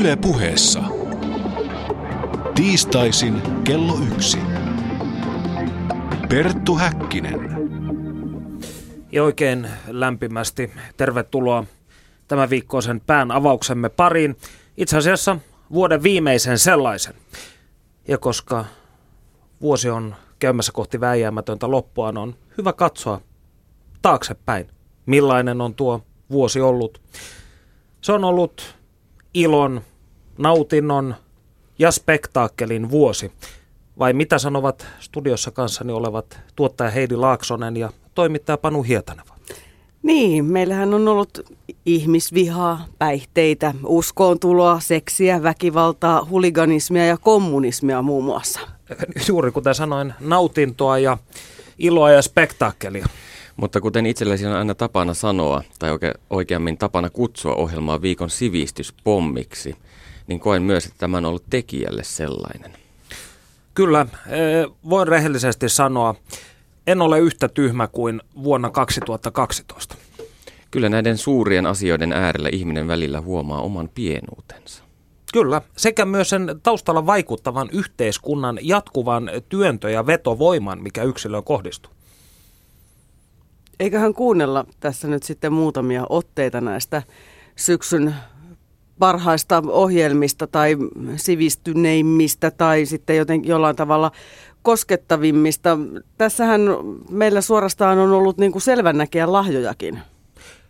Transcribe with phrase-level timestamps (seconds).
[0.00, 0.82] Yle puheessa.
[2.54, 4.38] Tiistaisin kello yksi.
[6.28, 7.40] Perttu Häkkinen.
[9.12, 11.64] Ja oikein lämpimästi tervetuloa
[12.28, 14.36] tämän viikkoisen pään avauksemme pariin.
[14.76, 15.36] Itse asiassa
[15.72, 17.14] vuoden viimeisen sellaisen.
[18.08, 18.64] Ja koska
[19.60, 23.20] vuosi on käymässä kohti väijäämätöntä loppuaan, on hyvä katsoa
[24.02, 24.68] taaksepäin,
[25.06, 27.00] millainen on tuo vuosi ollut.
[28.00, 28.81] Se on ollut
[29.34, 29.80] ilon,
[30.38, 31.14] nautinnon
[31.78, 33.32] ja spektaakkelin vuosi.
[33.98, 39.34] Vai mitä sanovat studiossa kanssani olevat tuottaja Heidi Laaksonen ja toimittaja Panu Hietaneva?
[40.02, 41.40] Niin, meillähän on ollut
[41.86, 48.60] ihmisvihaa, päihteitä, uskoontuloa, seksiä, väkivaltaa, huliganismia ja kommunismia muun muassa.
[49.28, 51.18] Juuri kuten sanoin, nautintoa ja
[51.78, 53.06] iloa ja spektaakkelia.
[53.56, 59.76] Mutta kuten itselläsi on aina tapana sanoa, tai oike, oikeammin tapana kutsua ohjelmaa viikon sivistyspommiksi,
[60.26, 62.72] niin koen myös, että tämä on ollut tekijälle sellainen.
[63.74, 64.06] Kyllä,
[64.90, 66.14] voin rehellisesti sanoa,
[66.86, 69.94] en ole yhtä tyhmä kuin vuonna 2012.
[70.70, 74.82] Kyllä näiden suurien asioiden äärellä ihminen välillä huomaa oman pienuutensa.
[75.32, 81.92] Kyllä, sekä myös sen taustalla vaikuttavan yhteiskunnan jatkuvan työntö- ja vetovoiman, mikä yksilöön kohdistuu.
[83.82, 87.02] Eiköhän kuunnella tässä nyt sitten muutamia otteita näistä
[87.56, 88.14] syksyn
[88.98, 90.76] parhaista ohjelmista tai
[91.16, 94.12] sivistyneimmistä tai sitten joten jollain tavalla
[94.62, 95.78] koskettavimmista.
[96.18, 96.60] Tässähän
[97.10, 99.98] meillä suorastaan on ollut niin kuin selvännäkijän lahjojakin.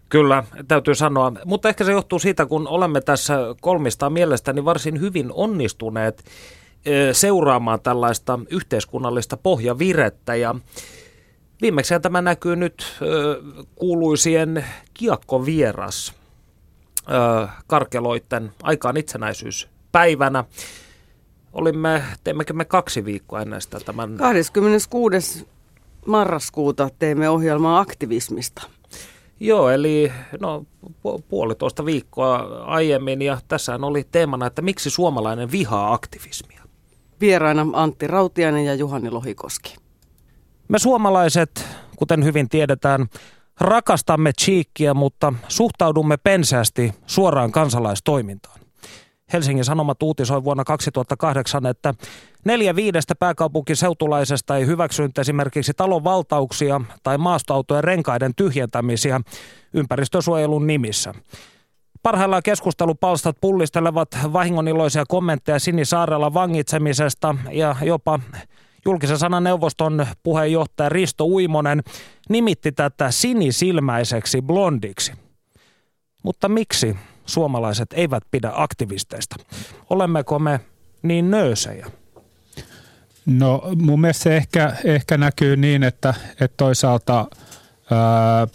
[0.08, 1.32] Kyllä, täytyy sanoa.
[1.44, 6.24] Mutta ehkä se johtuu siitä, kun olemme tässä kolmista mielestäni varsin hyvin onnistuneet
[7.12, 10.54] seuraamaan tällaista yhteiskunnallista pohjavirettä ja
[11.62, 12.98] Viimeksi tämä näkyy nyt
[13.74, 16.14] kuuluisien kiekkovieras
[17.66, 20.44] karkeloitten aikaan itsenäisyyspäivänä.
[21.52, 24.16] Olimme, teimmekö me kaksi viikkoa ennen sitä tämän...
[24.16, 25.48] 26.
[26.06, 28.62] marraskuuta teimme ohjelmaa aktivismista.
[29.40, 30.64] Joo, eli no,
[31.28, 36.62] puolitoista viikkoa aiemmin ja tässä oli teemana, että miksi suomalainen vihaa aktivismia.
[37.20, 39.81] Vieraina Antti Rautiainen ja Juhani Lohikoski.
[40.72, 41.66] Me suomalaiset,
[41.96, 43.06] kuten hyvin tiedetään,
[43.60, 48.60] rakastamme chiikkiä, mutta suhtaudumme penseästi suoraan kansalaistoimintaan.
[49.32, 51.94] Helsingin Sanomat uutisoi vuonna 2008, että
[52.44, 59.20] neljä viidestä pääkaupunkiseutulaisesta ei hyväksynyt esimerkiksi talon valtauksia tai maastoautojen renkaiden tyhjentämisiä
[59.74, 61.14] ympäristösuojelun nimissä.
[62.02, 68.20] Parhaillaan keskustelupalstat pullistelevat vahingoniloisia kommentteja Sinisaarella vangitsemisesta ja jopa
[68.84, 71.82] Julkisen sanan neuvoston puheenjohtaja Risto Uimonen
[72.28, 75.12] nimitti tätä sinisilmäiseksi blondiksi.
[76.22, 79.36] Mutta miksi suomalaiset eivät pidä aktivisteista?
[79.90, 80.60] Olemmeko me
[81.02, 81.86] niin nöysejä?
[83.26, 87.26] No mun mielestä se ehkä, ehkä näkyy niin, että, että toisaalta
[87.90, 88.46] ää,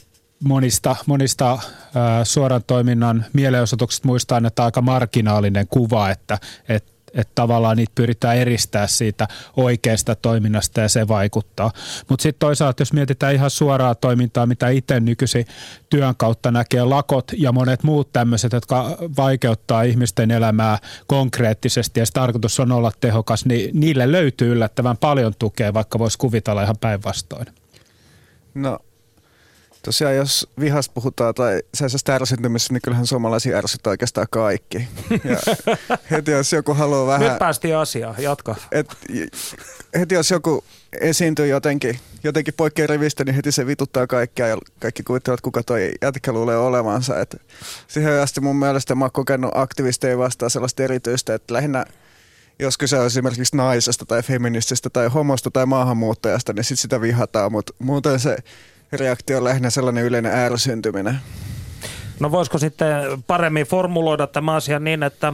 [0.43, 1.59] monista, monista
[1.95, 6.37] ää, suoran toiminnan mielenosoituksista muistaa, että aika marginaalinen kuva, että,
[6.69, 11.71] että että tavallaan niitä pyritään eristää siitä oikeasta toiminnasta ja se vaikuttaa.
[12.09, 15.45] Mutta sitten toisaalta, jos mietitään ihan suoraa toimintaa, mitä itse nykyisin
[15.89, 20.77] työn kautta näkee, lakot ja monet muut tämmöiset, jotka vaikeuttaa ihmisten elämää
[21.07, 26.17] konkreettisesti ja se tarkoitus on olla tehokas, niin niille löytyy yllättävän paljon tukea, vaikka voisi
[26.17, 27.45] kuvitella ihan päinvastoin.
[28.53, 28.79] No
[29.81, 34.87] Tosiaan jos vihasta puhutaan tai sellaisesta ärsytymisestä, niin kyllähän suomalaisia ärsyttää oikeastaan kaikki.
[35.23, 35.37] Ja
[36.11, 37.29] heti jos joku haluaa vähän...
[37.29, 38.55] Nyt päästiin asiaan, jatka.
[38.71, 38.87] Et,
[39.99, 40.63] heti jos joku
[41.01, 45.91] esiintyy jotenkin, jotenkin poikkeaa rivistä, niin heti se vituttaa kaikkia ja kaikki kuvittelevat, kuka toi
[46.01, 47.19] jätkä luulee olevansa.
[47.19, 47.41] Et
[47.87, 51.85] siihen asti mun mielestä mä oon kokenut aktivisteja vastaan sellaista erityistä, että lähinnä
[52.59, 57.51] jos kyse on esimerkiksi naisesta tai feminististä tai homosta tai maahanmuuttajasta, niin sit sitä vihataan,
[57.51, 58.37] mutta muuten se
[58.91, 61.19] reaktio on lähinnä sellainen yleinen ärsyntyminen.
[62.19, 62.87] No voisiko sitten
[63.27, 65.33] paremmin formuloida tämä asia niin, että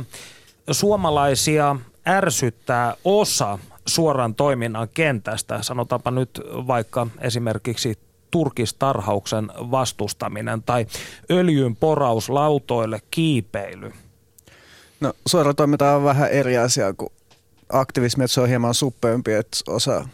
[0.71, 1.75] suomalaisia
[2.07, 7.99] ärsyttää osa suoran toiminnan kentästä, sanotaanpa nyt vaikka esimerkiksi
[8.31, 10.85] turkistarhauksen vastustaminen tai
[11.31, 13.91] öljyn poraus lautoille kiipeily?
[14.99, 17.11] No suora toiminta on vähän eri asia kuin
[17.69, 20.07] aktivismi, että se on hieman suppeampi, että osa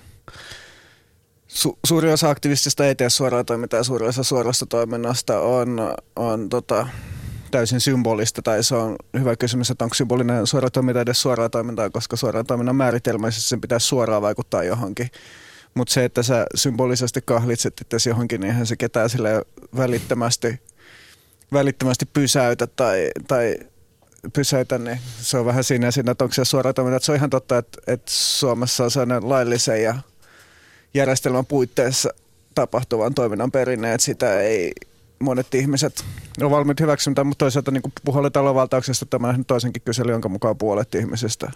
[1.50, 6.50] su, suuri osa aktivistista ei tee suoraa toimintaa ja suuri osa suorasta toiminnasta on, on
[6.50, 6.88] tota,
[7.52, 11.90] täysin symbolista, tai se on hyvä kysymys, että onko symbolinen suora toiminta edes suoraa toimintaa,
[11.90, 15.08] koska suoraan toiminnan määritelmäisesti sen pitäisi suoraan vaikuttaa johonkin.
[15.74, 19.46] Mutta se, että sä symbolisesti kahlitset itse johonkin, niin eihän se ketään sille
[19.78, 20.60] välittömästi,
[21.54, 23.56] välittömästi pysäytä tai, tai
[24.34, 27.06] pysäytä, niin se on vähän siinä siinä, että onko se suora toiminta.
[27.06, 29.96] Se on ihan totta, että, että Suomessa on sellainen laillisen ja
[30.94, 32.10] järjestelmän puitteissa
[32.56, 34.72] tapahtuvan toiminnan perinne, että sitä ei
[35.20, 36.06] monet ihmiset
[36.42, 41.52] ole valmiit hyväksymään, mutta toisaalta niin puhulle talonvaltauksesta tämä toisenkin kysely, jonka mukaan puolet ihmisistä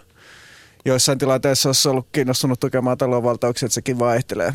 [0.84, 4.54] joissain tilanteissa olisi ollut kiinnostunut tukemaan talonvaltauksia, että sekin vaihtelee.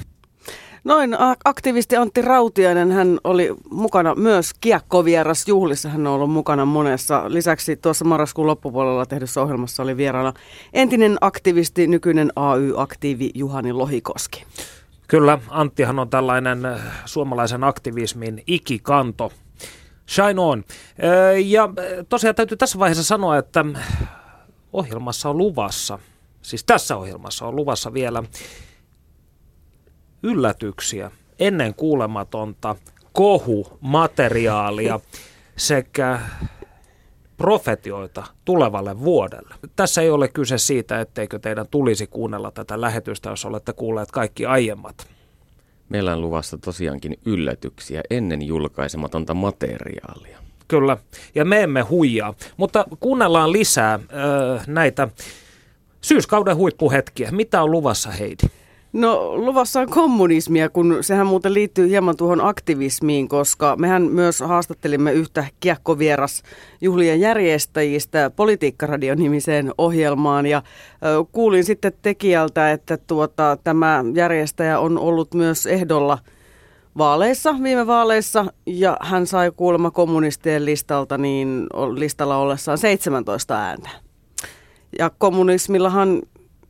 [0.83, 1.15] Noin
[1.45, 7.23] aktivisti Antti Rautiainen, hän oli mukana myös kiekkovieras juhlissa, hän on ollut mukana monessa.
[7.27, 10.33] Lisäksi tuossa marraskuun loppupuolella tehdyssä ohjelmassa oli vieraana
[10.73, 14.45] entinen aktivisti, nykyinen AY-aktiivi Juhani Lohikoski.
[15.07, 19.31] Kyllä, Anttihan on tällainen äh, suomalaisen aktivismin ikikanto.
[20.09, 20.63] Shine on.
[21.03, 23.65] Äh, ja äh, tosiaan täytyy tässä vaiheessa sanoa, että
[24.73, 25.99] ohjelmassa on luvassa,
[26.41, 28.23] siis tässä ohjelmassa on luvassa vielä
[30.23, 32.75] yllätyksiä, ennen kuulematonta
[33.13, 34.99] kohumateriaalia
[35.57, 36.19] sekä
[37.37, 39.55] profetioita tulevalle vuodelle.
[39.75, 44.45] Tässä ei ole kyse siitä, etteikö teidän tulisi kuunnella tätä lähetystä, jos olette kuulleet kaikki
[44.45, 45.07] aiemmat.
[45.89, 50.39] Meillä on luvassa tosiaankin yllätyksiä ennen julkaisematonta materiaalia.
[50.67, 50.97] Kyllä,
[51.35, 55.07] ja me emme huijaa, mutta kuunnellaan lisää öö, näitä
[56.01, 57.31] syyskauden huippuhetkiä.
[57.31, 58.47] Mitä on luvassa, Heidi?
[58.93, 65.11] No luvassa on kommunismia, kun sehän muuten liittyy hieman tuohon aktivismiin, koska mehän myös haastattelimme
[65.11, 66.43] yhtä kiekkovieras
[66.81, 70.63] juhlien järjestäjistä Politiikkaradion-nimiseen ohjelmaan ja
[71.31, 76.17] kuulin sitten tekijältä, että tuota, tämä järjestäjä on ollut myös ehdolla
[76.97, 83.89] vaaleissa, viime vaaleissa, ja hän sai kuulemma kommunistien listalta niin listalla ollessaan 17 ääntä.
[84.99, 86.21] Ja kommunismillahan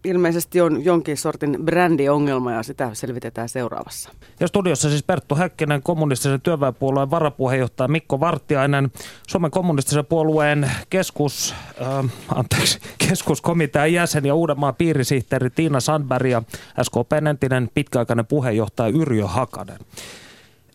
[0.04, 4.10] ilmeisesti on jonkin sortin brändiongelma ja sitä selvitetään seuraavassa.
[4.40, 8.92] Ja studiossa siis Perttu Häkkinen, kommunistisen työväenpuolueen varapuheenjohtaja Mikko Vartiainen,
[9.28, 16.42] Suomen kommunistisen puolueen keskus, äh, anteeksi, keskuskomitean jäsen ja Uudenmaan piirisihteeri Tiina Sandberg ja
[16.82, 19.80] SKPn entinen pitkäaikainen puheenjohtaja Yrjö Hakanen.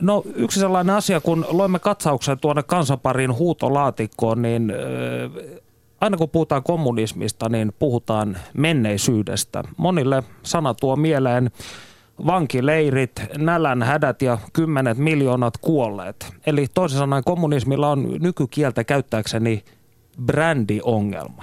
[0.02, 5.60] No yksi sellainen asia, kun loimme katsauksen tuonne kansanparin huutolaatikkoon, niin äh,
[6.00, 9.62] aina kun puhutaan kommunismista, niin puhutaan menneisyydestä.
[9.76, 11.50] Monille sana tuo mieleen
[12.26, 16.32] vankileirit, nälän hädät ja kymmenet miljoonat kuolleet.
[16.46, 19.64] Eli toisin sanoen kommunismilla on nykykieltä käyttääkseni
[20.26, 21.42] brändiongelma.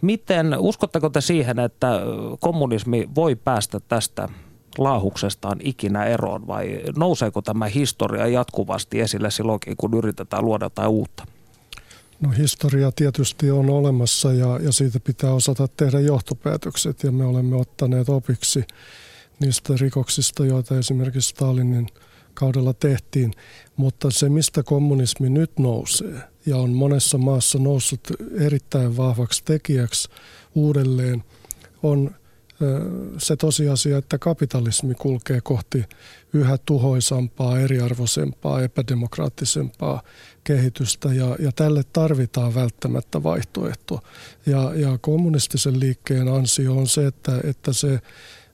[0.00, 2.00] Miten, uskotteko te siihen, että
[2.40, 4.28] kommunismi voi päästä tästä
[4.78, 11.24] laahuksestaan ikinä eroon vai nouseeko tämä historia jatkuvasti esille silloinkin, kun yritetään luoda jotain uutta?
[12.22, 17.56] No historia tietysti on olemassa ja, ja siitä pitää osata tehdä johtopäätökset ja me olemme
[17.56, 18.64] ottaneet opiksi
[19.40, 21.86] niistä rikoksista, joita esimerkiksi Stalinin
[22.34, 23.32] kaudella tehtiin.
[23.76, 28.00] Mutta se, mistä kommunismi nyt nousee ja on monessa maassa noussut
[28.40, 30.08] erittäin vahvaksi tekijäksi
[30.54, 31.24] uudelleen,
[31.82, 32.14] on
[33.18, 35.84] se tosiasia, että kapitalismi kulkee kohti
[36.32, 40.02] yhä tuhoisampaa, eriarvoisempaa, epädemokraattisempaa
[40.44, 44.00] kehitystä ja, ja tälle tarvitaan välttämättä vaihtoehto.
[44.46, 48.00] Ja, ja kommunistisen liikkeen ansio on se, että, että se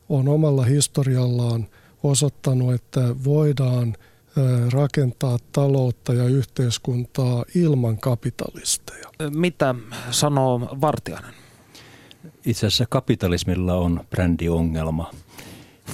[0.08, 1.66] on omalla historiallaan
[2.02, 3.94] osoittanut, että voidaan
[4.72, 9.08] rakentaa taloutta ja yhteiskuntaa ilman kapitalisteja.
[9.34, 9.74] Mitä
[10.10, 11.34] sanoo Vartiainen?
[12.46, 15.10] Itse asiassa kapitalismilla on brändiongelma.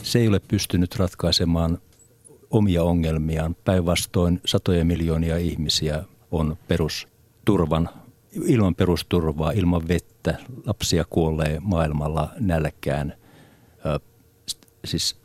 [0.02, 1.78] Se ei ole pystynyt ratkaisemaan
[2.50, 3.56] omia ongelmiaan.
[3.64, 7.90] Päinvastoin satoja miljoonia ihmisiä on perusturvan,
[8.44, 10.38] ilman perusturvaa, ilman vettä.
[10.66, 13.14] Lapsia kuolee maailmalla nälkään.
[14.84, 15.16] Siis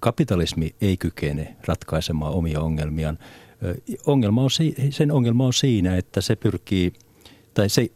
[0.00, 3.18] kapitalismi ei kykene ratkaisemaan omia ongelmiaan.
[4.06, 4.50] Ongelma on,
[4.90, 6.92] sen ongelma on siinä, että se pyrkii,
[7.54, 7.90] tai se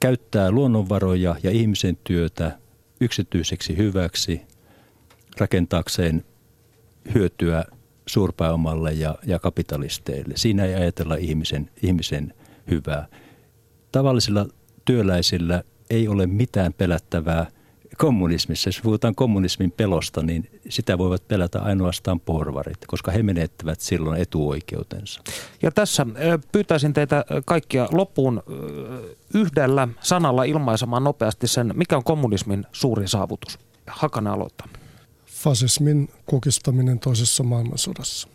[0.00, 2.58] käyttää luonnonvaroja ja ihmisen työtä
[3.00, 4.42] yksityiseksi hyväksi
[5.38, 6.24] rakentaakseen
[7.14, 7.64] hyötyä
[8.06, 10.34] suurpääomalle ja, ja kapitalisteille.
[10.36, 12.34] Siinä ei ajatella ihmisen, ihmisen
[12.70, 13.08] hyvää.
[13.92, 14.46] Tavallisilla
[14.84, 17.46] työläisillä ei ole mitään pelättävää
[17.98, 18.68] kommunismissa.
[18.68, 25.20] Jos puhutaan kommunismin pelosta, niin sitä voivat pelätä ainoastaan porvarit, koska he menettävät silloin etuoikeutensa.
[25.62, 26.06] Ja tässä
[26.52, 28.42] pyytäisin teitä kaikkia loppuun
[29.34, 33.58] yhdellä sanalla ilmaisemaan nopeasti sen, mikä on kommunismin suuri saavutus.
[33.86, 34.68] Hakana aloittaa
[35.42, 38.28] fasismin kukistaminen toisessa maailmansodassa.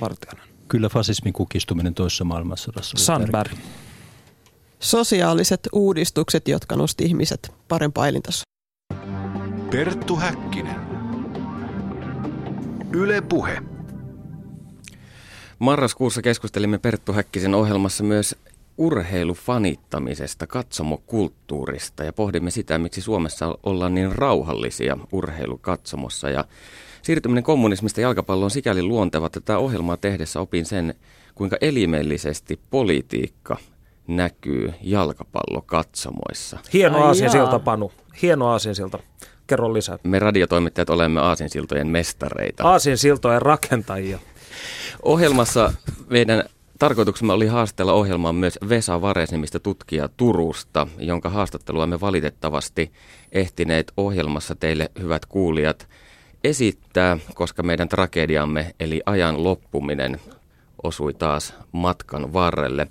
[0.00, 0.44] Vartijainen.
[0.68, 2.96] Kyllä fasismin kukistuminen toisessa maailmansodassa.
[2.96, 3.52] Sandberg.
[4.80, 8.42] Sosiaaliset uudistukset, jotka nosti ihmiset parempaan elintasoon.
[9.70, 10.76] Perttu Häkkinen.
[12.92, 13.58] Yle Puhe.
[15.58, 18.36] Marraskuussa keskustelimme Perttu Häkkisen ohjelmassa myös
[18.78, 26.30] urheilufanittamisesta, katsomokulttuurista ja pohdimme sitä, miksi Suomessa ollaan niin rauhallisia urheilukatsomossa.
[26.30, 26.44] Ja
[27.02, 30.94] siirtyminen kommunismista jalkapalloon on sikäli luonteva, että tätä ohjelmaa tehdessä opin sen,
[31.34, 33.56] kuinka elimellisesti politiikka
[34.06, 36.58] näkyy jalkapallokatsomoissa.
[36.72, 37.92] Hieno aasinsilta, Panu.
[38.22, 38.98] Hieno aasinsilta.
[39.46, 39.98] Kerro lisää.
[40.02, 42.64] Me radiotoimittajat olemme aasinsiltojen mestareita.
[42.64, 44.18] Aasinsiltojen rakentajia.
[45.02, 45.72] Ohjelmassa
[46.10, 46.44] meidän
[46.78, 52.92] tarkoituksemme oli haastella ohjelmaan myös Vesa Vares nimistä tutkija Turusta, jonka haastattelua me valitettavasti
[53.32, 55.88] ehtineet ohjelmassa teille hyvät kuulijat
[56.44, 60.20] esittää, koska meidän tragediamme eli ajan loppuminen
[60.82, 62.88] osui taas matkan varrelle.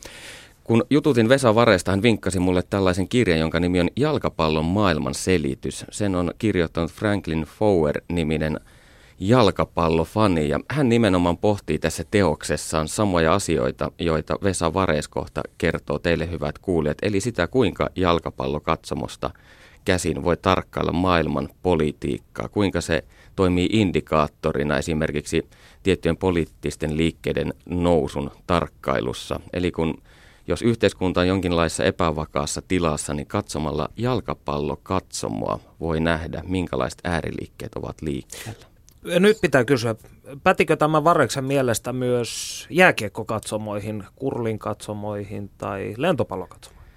[0.67, 5.85] Kun jututin Vesa Varesta, hän vinkkasi mulle tällaisen kirjan, jonka nimi on Jalkapallon maailman selitys.
[5.91, 8.59] Sen on kirjoittanut Franklin Fower-niminen
[9.19, 16.31] jalkapallofani ja hän nimenomaan pohtii tässä teoksessaan samoja asioita, joita Vesa Vares kohta kertoo teille
[16.31, 19.29] hyvät kuulijat, eli sitä kuinka jalkapallokatsomosta
[19.85, 23.03] käsin voi tarkkailla maailman politiikkaa, kuinka se
[23.35, 25.47] toimii indikaattorina esimerkiksi
[25.83, 29.39] tiettyjen poliittisten liikkeiden nousun tarkkailussa.
[29.53, 30.01] Eli kun
[30.47, 38.65] jos yhteiskunta on jonkinlaisessa epävakaassa tilassa, niin katsomalla jalkapallokatsomoa voi nähdä, minkälaiset ääriliikkeet ovat liikkeellä.
[39.19, 39.95] Nyt pitää kysyä,
[40.43, 46.87] pätikö tämä Vareksen mielestä myös jääkiekkokatsomoihin, kurlin katsomoihin tai lentopallokatsomoihin?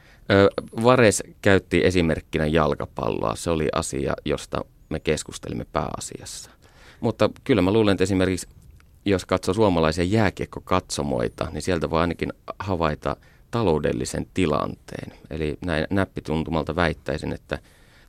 [0.82, 3.36] Vares käytti esimerkkinä jalkapalloa.
[3.36, 6.50] Se oli asia, josta me keskustelimme pääasiassa.
[7.00, 8.48] Mutta kyllä mä luulen, että esimerkiksi
[9.04, 13.16] jos katsoo suomalaisia jääkiekkokatsomoita, niin sieltä voi ainakin havaita
[13.50, 15.18] taloudellisen tilanteen.
[15.30, 17.58] Eli näin näppituntumalta väittäisin, että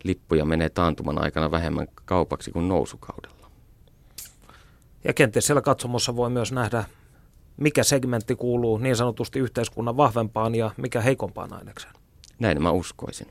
[0.03, 3.51] lippuja menee taantuman aikana vähemmän kaupaksi kuin nousukaudella.
[5.03, 6.83] Ja kenties siellä katsomossa voi myös nähdä,
[7.57, 11.93] mikä segmentti kuuluu niin sanotusti yhteiskunnan vahvempaan ja mikä heikompaan ainekseen.
[12.39, 13.27] Näin mä uskoisin.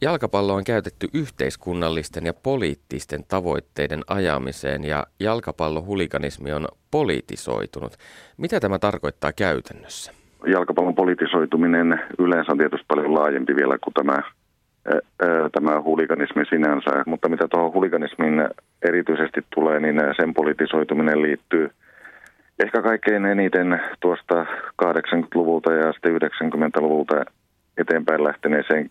[0.00, 7.96] Jalkapallo on käytetty yhteiskunnallisten ja poliittisten tavoitteiden ajamiseen ja jalkapallohuliganismi on politisoitunut.
[8.36, 10.12] Mitä tämä tarkoittaa käytännössä?
[10.46, 14.22] Jalkapallon politisoituminen yleensä on tietysti paljon laajempi vielä kuin tämä,
[15.52, 18.48] tämä huliganismi sinänsä, mutta mitä tuohon huliganismiin
[18.82, 21.70] erityisesti tulee, niin sen politisoituminen liittyy
[22.64, 24.46] ehkä kaikkein eniten tuosta
[24.84, 27.24] 80-luvulta ja sitten 90-luvulta
[27.78, 28.90] eteenpäin lähteneeseen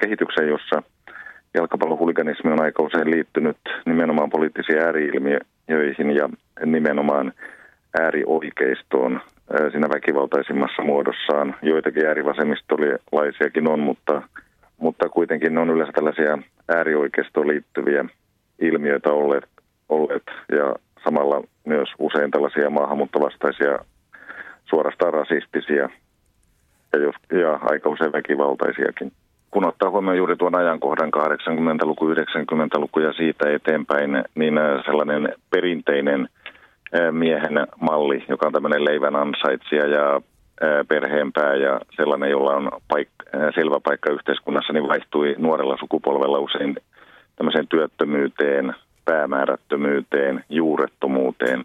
[0.00, 0.82] kehitykseen, jossa
[1.54, 3.56] jalkapallohuliganismi on aika usein liittynyt
[3.86, 6.28] nimenomaan poliittisiin ääriilmiöihin ja
[6.64, 7.32] nimenomaan
[8.00, 9.20] äärioikeistoon
[9.70, 11.54] siinä väkivaltaisimmassa muodossaan.
[11.62, 14.22] Joitakin äärivasemmistolaisiakin on, mutta,
[14.78, 16.38] mutta kuitenkin ne on yleensä tällaisia
[16.68, 18.04] äärioikeistoon liittyviä
[18.58, 19.44] ilmiöitä olleet,
[19.88, 20.74] olleet ja
[21.04, 23.78] samalla myös usein tällaisia maahanmuuttovastaisia
[24.64, 25.88] suorastaan rasistisia
[26.92, 29.12] ja, jos, ja aika usein väkivaltaisiakin.
[29.50, 36.28] Kun ottaa huomioon juuri tuon ajankohdan 80-luku, 90-luku ja siitä eteenpäin, niin sellainen perinteinen
[37.10, 40.20] miehen malli, joka on tämmöinen leivän ansaitsija ja
[40.88, 46.76] perheenpää ja sellainen, jolla on paik- selvä paikka yhteiskunnassa, niin vaihtui nuorella sukupolvella usein
[47.36, 48.74] tämmöiseen työttömyyteen,
[49.04, 51.64] päämäärättömyyteen, juurettomuuteen.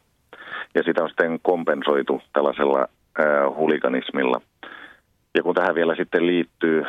[0.76, 2.88] Ja sitä on sitten kompensoitu tällaisella
[3.56, 4.42] huliganismilla.
[5.38, 6.84] Ja kun tähän vielä sitten liittyy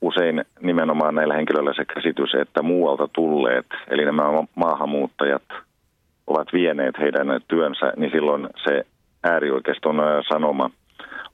[0.00, 4.22] usein nimenomaan näillä henkilöillä se käsitys, että muualta tulleet, eli nämä
[4.54, 5.42] maahanmuuttajat
[6.32, 8.86] ovat vieneet heidän työnsä, niin silloin se
[9.24, 9.96] äärioikeiston
[10.28, 10.70] sanoma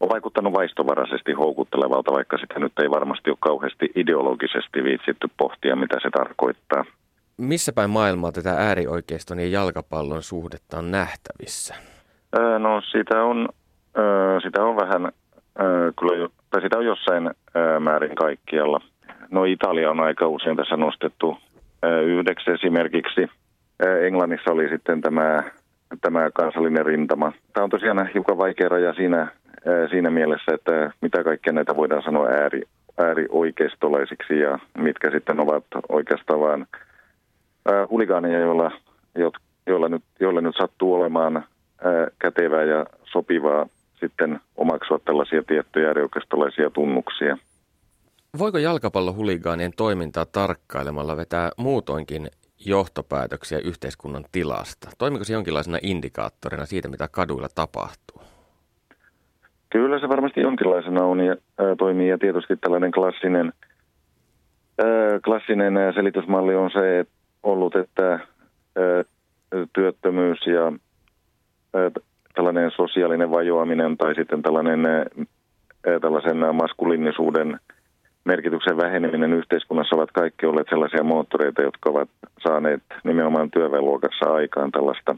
[0.00, 5.96] on vaikuttanut vaistovaraisesti houkuttelevalta, vaikka sitä nyt ei varmasti ole kauheasti ideologisesti viitsitty pohtia, mitä
[6.02, 6.84] se tarkoittaa.
[7.36, 11.74] Missä päin maailmaa tätä äärioikeiston ja jalkapallon suhdetta on nähtävissä?
[12.58, 13.48] No sitä on,
[14.42, 15.12] sitä on vähän
[15.98, 17.30] kyllä, tai sitä on jossain
[17.80, 18.80] määrin kaikkialla.
[19.30, 21.38] No Italia on aika usein tässä nostettu
[22.04, 23.28] yhdeksi esimerkiksi.
[24.06, 25.42] Englannissa oli sitten tämä,
[26.00, 27.32] tämä kansallinen rintama.
[27.52, 29.28] Tämä on tosiaan hiukan vaikea raja siinä,
[29.90, 32.62] siinä mielessä, että mitä kaikkea näitä voidaan sanoa ääri,
[32.98, 36.66] äärioikeistolaisiksi ja mitkä sitten ovat oikeastaan vain
[37.90, 38.70] huligaaneja, joilla,
[39.66, 41.44] joilla, nyt, joilla nyt sattuu olemaan
[42.18, 43.66] kätevää ja sopivaa
[44.00, 47.38] sitten omaksua tällaisia tiettyjä äärioikeistolaisia tunnuksia.
[48.38, 52.28] Voiko jalkapallohuligaanien toimintaa tarkkailemalla vetää muutoinkin
[52.66, 54.90] johtopäätöksiä yhteiskunnan tilasta?
[54.98, 58.22] Toimiko se jonkinlaisena indikaattorina siitä, mitä kaduilla tapahtuu?
[59.70, 63.52] Kyllä se varmasti jonkinlaisena on ja ää, toimii ja tietysti tällainen klassinen,
[64.78, 69.04] ää, klassinen selitysmalli on se että ollut, että ää,
[69.72, 70.72] työttömyys ja
[71.74, 71.90] ää,
[72.34, 74.80] tällainen sosiaalinen vajoaminen tai sitten tällainen
[76.00, 77.60] tällaisen maskuliinisuuden
[78.28, 82.08] merkityksen väheneminen yhteiskunnassa ovat kaikki olleet sellaisia moottoreita, jotka ovat
[82.42, 85.16] saaneet nimenomaan työväenluokassa aikaan tällaista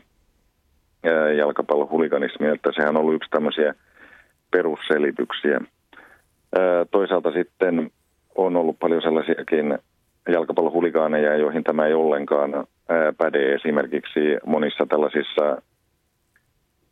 [1.36, 3.74] jalkapallohuliganismia, että sehän on ollut yksi tämmöisiä
[4.50, 5.60] perusselityksiä.
[6.90, 7.90] Toisaalta sitten
[8.34, 9.78] on ollut paljon sellaisiakin
[10.28, 12.66] jalkapallohuligaaneja, joihin tämä ei ollenkaan
[13.18, 13.54] päde.
[13.54, 15.62] Esimerkiksi monissa tällaisissa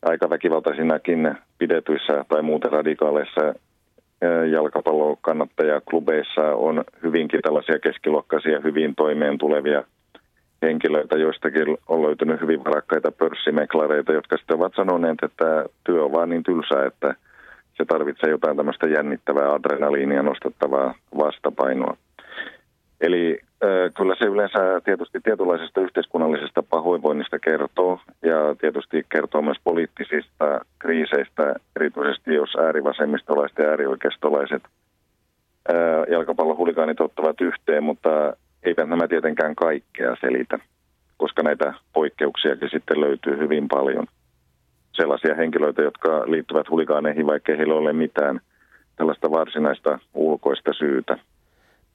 [0.03, 3.55] aika väkivaltaisinakin pidetyissä tai muuten radikaaleissa
[4.51, 9.85] jalkapallokannattajaklubeissa on hyvinkin tällaisia keskiluokkaisia, hyvin toimeen tulevia
[10.63, 16.29] henkilöitä, joistakin on löytynyt hyvin varakkaita pörssimeklareita, jotka sitten ovat sanoneet, että työ on vaan
[16.29, 17.15] niin tylsää, että
[17.77, 21.97] se tarvitsee jotain tämmöistä jännittävää adrenaliinia nostettavaa vastapainoa.
[23.01, 30.61] Eli äh, kyllä se yleensä tietysti tietynlaisesta yhteiskunnallisesta pahoinvoinnista kertoo ja tietysti kertoo myös poliittisista
[30.79, 35.77] kriiseistä, erityisesti jos äärivasemmistolaiset ja äärioikeistolaiset äh,
[36.11, 40.59] jalkapallohuligaanit ottavat yhteen, mutta eivät nämä tietenkään kaikkea selitä,
[41.17, 44.07] koska näitä poikkeuksiakin sitten löytyy hyvin paljon.
[44.93, 48.41] Sellaisia henkilöitä, jotka liittyvät huligaaneihin, vaikka heillä ole mitään
[48.97, 51.19] tällaista varsinaista ulkoista syytä.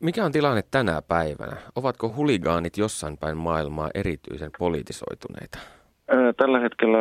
[0.03, 1.55] Mikä on tilanne tänä päivänä?
[1.75, 5.57] Ovatko huligaanit jossain päin maailmaa erityisen politisoituneita?
[6.37, 6.99] Tällä hetkellä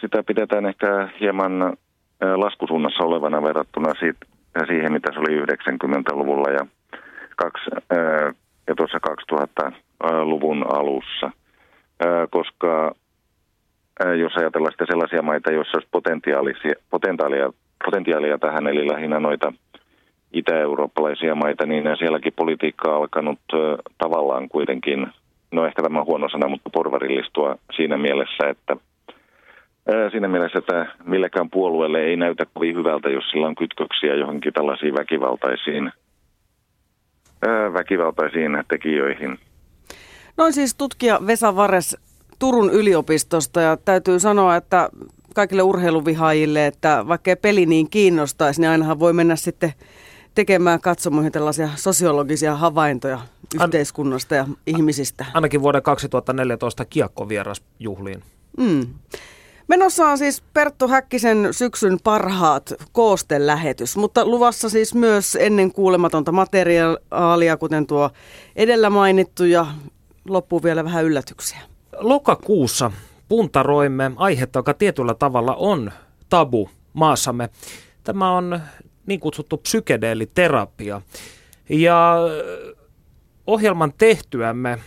[0.00, 1.76] sitä pidetään ehkä hieman
[2.36, 3.92] laskusuunnassa olevana verrattuna
[4.66, 6.66] siihen, mitä se oli 90-luvulla ja,
[7.36, 7.70] kaksi,
[8.66, 11.30] ja tuossa 2000-luvun alussa.
[12.30, 12.94] Koska
[14.20, 15.88] jos ajatellaan sitten sellaisia maita, joissa olisi
[16.90, 17.52] potentiaalia,
[17.84, 19.52] potentiaalia tähän, eli lähinnä noita–
[20.34, 23.38] itä-eurooppalaisia maita, niin sielläkin politiikka on alkanut
[23.98, 25.06] tavallaan kuitenkin,
[25.52, 28.76] no ehkä tämä on huono sana, mutta porvarillistua siinä mielessä, että
[30.10, 34.94] Siinä mielessä, että millekään puolueelle ei näytä kovin hyvältä, jos sillä on kytköksiä johonkin tällaisiin
[34.94, 35.92] väkivaltaisiin,
[37.72, 39.38] väkivaltaisiin tekijöihin.
[40.36, 41.96] Noin siis tutkija Vesa Vares
[42.38, 44.88] Turun yliopistosta ja täytyy sanoa, että
[45.34, 49.72] kaikille urheiluvihaajille, että vaikka peli niin kiinnostaisi, niin ainahan voi mennä sitten
[50.34, 53.20] tekemään katsomoihin tällaisia sosiologisia havaintoja
[53.64, 55.26] yhteiskunnasta ja ihmisistä.
[55.34, 58.22] Ainakin vuoden 2014 kiekkovierasjuhliin.
[58.58, 58.86] Mm.
[59.68, 67.56] Menossa on siis Perttu Häkkisen syksyn parhaat koostelähetys, mutta luvassa siis myös ennen kuulematonta materiaalia,
[67.56, 68.10] kuten tuo
[68.56, 69.66] edellä mainittu ja
[70.28, 71.58] loppuu vielä vähän yllätyksiä.
[71.98, 72.90] Lokakuussa
[73.28, 75.92] puntaroimme aihetta, joka tietyllä tavalla on
[76.28, 77.48] tabu maassamme.
[78.04, 78.60] Tämä on
[79.06, 81.02] niin kutsuttu psykedeeliterapia.
[81.68, 82.16] Ja
[83.46, 84.78] ohjelman tehtyämme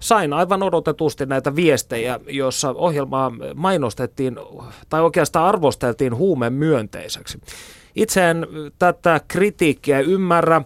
[0.00, 4.36] sain aivan odotetusti näitä viestejä, joissa ohjelmaa mainostettiin
[4.88, 7.40] tai oikeastaan arvosteltiin huumen myönteiseksi.
[7.94, 8.46] Itse en
[8.78, 10.62] tätä kritiikkiä ymmärrä,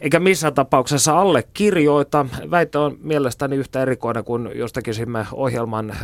[0.00, 2.26] eikä missään tapauksessa allekirjoita.
[2.50, 5.96] Väite on mielestäni yhtä erikoinen kuin jos tekisimme ohjelman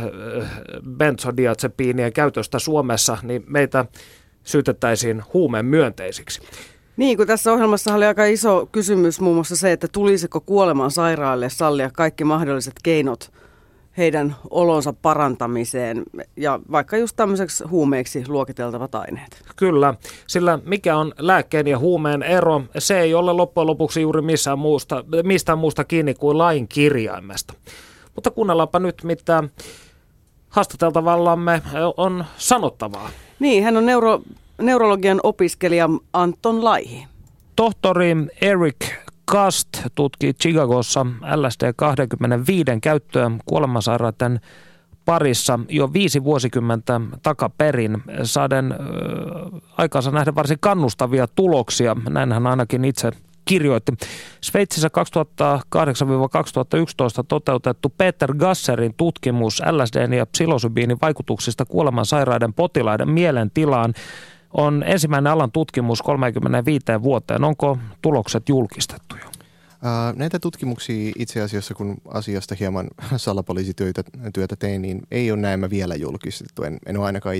[0.97, 3.85] benzodiazepiinien käytöstä Suomessa, niin meitä
[4.43, 6.41] syytettäisiin huumeen myönteisiksi.
[6.97, 11.49] Niin, kun tässä ohjelmassa oli aika iso kysymys muun muassa se, että tulisiko kuoleman sairaalle
[11.49, 13.31] sallia kaikki mahdolliset keinot
[13.97, 16.03] heidän olonsa parantamiseen
[16.37, 19.43] ja vaikka just tämmöiseksi huumeiksi luokiteltavat aineet.
[19.55, 19.93] Kyllä,
[20.27, 25.03] sillä mikä on lääkkeen ja huumeen ero, se ei ole loppujen lopuksi juuri missään muusta,
[25.23, 27.53] mistään muusta kiinni kuin lain kirjaimesta.
[28.15, 29.43] Mutta kuunnellaanpa nyt, mitä
[30.49, 31.61] haastateltavallamme
[31.97, 33.09] on sanottavaa.
[33.41, 34.21] Niin, hän on neuro,
[34.61, 37.07] neurologian opiskelija Anton Laihi.
[37.55, 38.85] Tohtori Eric
[39.25, 44.39] Kast tutki Chicagossa LSD-25 käyttöä kuolemansairaiden
[45.05, 48.77] parissa jo viisi vuosikymmentä takaperin saaden äh,
[49.77, 51.95] aikansa nähdä varsin kannustavia tuloksia.
[52.09, 53.11] Näin hän ainakin itse
[53.45, 53.91] kirjoitti.
[54.41, 54.91] Sveitsissä 2008-2011
[57.27, 63.93] toteutettu Peter Gasserin tutkimus LSDn ja psilosybiinin vaikutuksista kuolemansairaiden potilaiden mielentilaan
[64.53, 67.43] on ensimmäinen alan tutkimus 35 vuoteen.
[67.43, 69.31] Onko tulokset julkistettu jo?
[70.15, 75.95] Näitä tutkimuksia itse asiassa, kun asiasta hieman salapoliisityötä työtä tein, niin ei ole näemmä vielä
[75.95, 76.63] julkistettu.
[76.63, 77.35] En, en ole ainakaan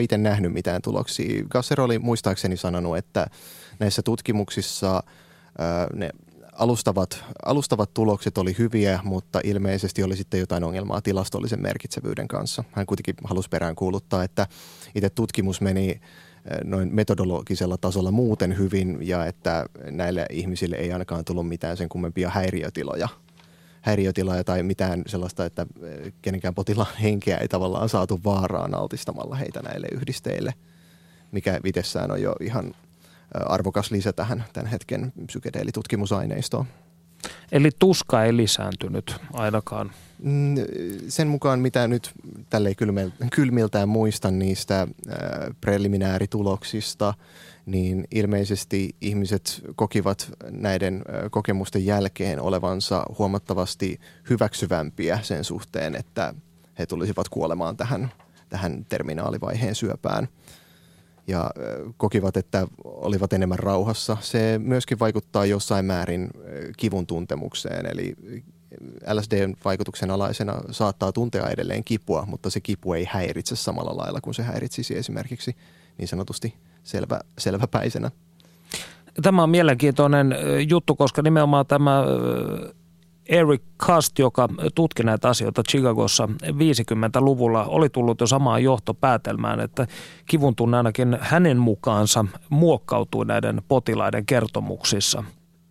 [0.00, 1.44] itse, nähnyt mitään tuloksia.
[1.50, 3.26] Gasser oli muistaakseni sanonut, että
[3.78, 5.02] näissä tutkimuksissa
[5.94, 6.10] ne
[6.52, 12.64] alustavat, alustavat tulokset oli hyviä, mutta ilmeisesti oli sitten jotain ongelmaa tilastollisen merkitsevyyden kanssa.
[12.72, 14.46] Hän kuitenkin halusi perään kuuluttaa, että
[14.94, 16.00] itse tutkimus meni
[16.64, 22.30] noin metodologisella tasolla muuten hyvin ja että näille ihmisille ei ainakaan tullut mitään sen kummempia
[22.30, 23.08] häiriötiloja
[23.80, 25.66] häiriötiloja tai mitään sellaista, että
[26.22, 30.54] kenenkään potilaan henkeä ei tavallaan saatu vaaraan altistamalla heitä näille yhdisteille,
[31.32, 32.74] mikä itsessään on jo ihan
[33.34, 36.66] arvokas lisä tähän tämän hetken psykedeelitutkimusaineistoon.
[37.52, 39.90] Eli tuska ei lisääntynyt ainakaan.
[40.22, 40.54] Mm,
[41.08, 42.12] sen mukaan, mitä nyt
[42.50, 42.74] tälle
[43.32, 44.88] kylmiltään muistan niistä
[45.60, 47.14] preliminäärituloksista,
[47.66, 56.34] niin ilmeisesti ihmiset kokivat näiden kokemusten jälkeen olevansa huomattavasti hyväksyvämpiä sen suhteen, että
[56.78, 58.12] he tulisivat kuolemaan tähän,
[58.48, 60.28] tähän terminaalivaiheen syöpään
[61.26, 61.50] ja
[61.96, 64.16] kokivat, että olivat enemmän rauhassa.
[64.20, 66.30] Se myöskin vaikuttaa jossain määrin
[66.76, 68.14] kivun tuntemukseen, eli
[69.12, 74.34] LSDn vaikutuksen alaisena saattaa tuntea edelleen kipua, mutta se kipu ei häiritse samalla lailla kuin
[74.34, 75.56] se häiritsisi esimerkiksi
[75.98, 78.10] niin sanotusti selvä, selväpäisenä.
[79.22, 80.34] Tämä on mielenkiintoinen
[80.68, 82.04] juttu, koska nimenomaan tämä
[83.28, 89.86] Eric Kast, joka tutki näitä asioita Chicagossa 50-luvulla, oli tullut jo samaan johtopäätelmään, että
[90.26, 95.24] kivun tunne ainakin hänen mukaansa muokkautui näiden potilaiden kertomuksissa.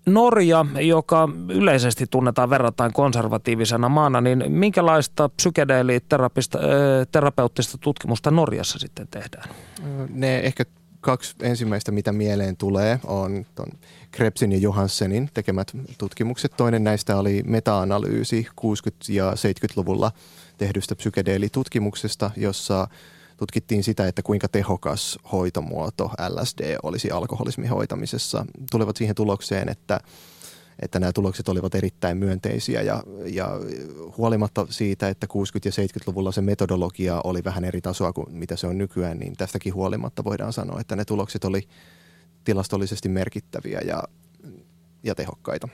[0.05, 9.49] Norja, joka yleisesti tunnetaan verrattain konservatiivisena maana, niin minkälaista psykedeeliterapeuttista tutkimusta Norjassa sitten tehdään?
[10.09, 10.63] Ne ehkä
[11.03, 13.67] kaksi ensimmäistä, mitä mieleen tulee, on ton
[14.11, 16.53] Krebsin ja Johanssenin tekemät tutkimukset.
[16.57, 18.65] Toinen näistä oli meta-analyysi 60-
[19.09, 20.11] ja 70-luvulla
[20.57, 22.87] tehdystä psykedeelitutkimuksesta, jossa
[23.37, 28.45] tutkittiin sitä, että kuinka tehokas hoitomuoto LSD olisi alkoholismin hoitamisessa.
[28.71, 29.99] Tulevat siihen tulokseen, että
[30.79, 33.49] että nämä tulokset olivat erittäin myönteisiä ja, ja
[34.17, 38.67] huolimatta siitä, että 60- ja 70-luvulla se metodologia oli vähän eri tasoa kuin mitä se
[38.67, 41.67] on nykyään, niin tästäkin huolimatta voidaan sanoa, että ne tulokset oli
[42.43, 44.03] tilastollisesti merkittäviä ja,
[45.03, 45.67] ja tehokkaita.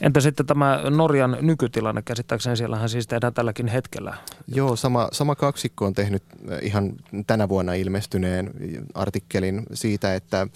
[0.00, 2.02] Entä sitten tämä Norjan nykytilanne?
[2.02, 4.14] Käsittääkseni siellähän siis tehdään tälläkin hetkellä.
[4.48, 6.92] Joo, sama, sama kaksikko on tehnyt eh, ihan
[7.26, 8.50] tänä vuonna ilmestyneen
[8.94, 10.46] artikkelin siitä, että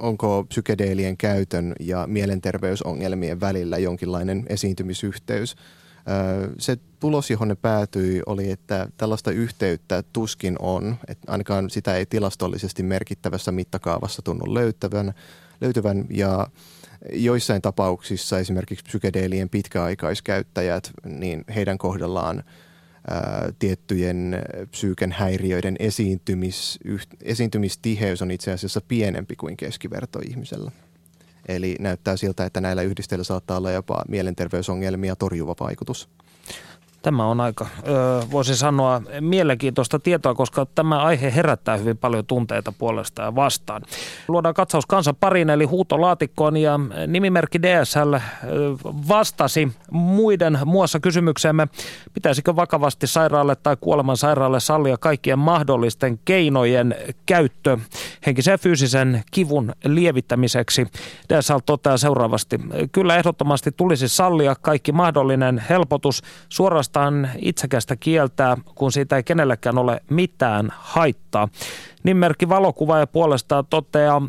[0.00, 5.52] onko psykedeelien käytön ja mielenterveysongelmien välillä jonkinlainen esiintymisyhteys.
[5.52, 11.96] Eh, se tulos, johon ne päätyi, oli, että tällaista yhteyttä tuskin on, että ainakaan sitä
[11.96, 15.14] ei tilastollisesti merkittävässä mittakaavassa tunnu löytävän,
[15.60, 16.46] löytyvän ja
[17.12, 22.44] joissain tapauksissa esimerkiksi psykedeelien pitkäaikaiskäyttäjät, niin heidän kohdallaan
[23.10, 30.70] ää, tiettyjen psyyken häiriöiden esiintymis, yht, esiintymistiheys on itse asiassa pienempi kuin keskiverto ihmisellä.
[31.48, 36.08] Eli näyttää siltä, että näillä yhdisteillä saattaa olla jopa mielenterveysongelmia torjuva vaikutus.
[37.08, 37.66] Tämä on aika,
[38.32, 43.82] voisi sanoa, mielenkiintoista tietoa, koska tämä aihe herättää hyvin paljon tunteita puolesta ja vastaan.
[44.28, 48.14] Luodaan katsaus kansan pariin, eli huutolaatikkoon, ja nimimerkki DSL
[49.08, 51.68] vastasi muiden muassa kysymykseemme,
[52.14, 56.94] pitäisikö vakavasti sairaalle tai kuoleman sairaalle sallia kaikkien mahdollisten keinojen
[57.26, 57.78] käyttö
[58.26, 60.86] henkisen ja fyysisen kivun lievittämiseksi.
[61.28, 62.60] DSL toteaa seuraavasti,
[62.92, 69.78] kyllä ehdottomasti tulisi sallia kaikki mahdollinen helpotus suorastaan suorastaan itsekästä kieltää, kun siitä ei kenellekään
[69.78, 71.48] ole mitään haittaa.
[72.04, 74.22] Nimerkki valokuvaaja puolestaan toteaa,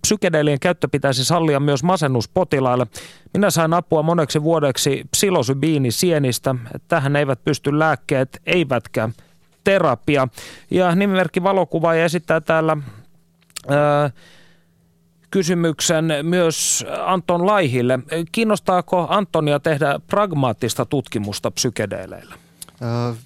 [0.00, 2.86] psykedeelien käyttö pitäisi sallia myös masennuspotilaille.
[3.34, 6.54] Minä sain apua moneksi vuodeksi psilosybiini sienistä.
[6.88, 9.08] Tähän eivät pysty lääkkeet, eivätkä
[9.64, 10.28] terapia.
[10.70, 12.76] Ja nimimerkki valokuvaaja esittää täällä...
[13.68, 14.10] Ää,
[15.30, 17.98] kysymyksen myös Anton Laihille.
[18.32, 22.34] Kiinnostaako Antonia tehdä pragmaattista tutkimusta psykedeeleillä?
[22.82, 23.16] Äh,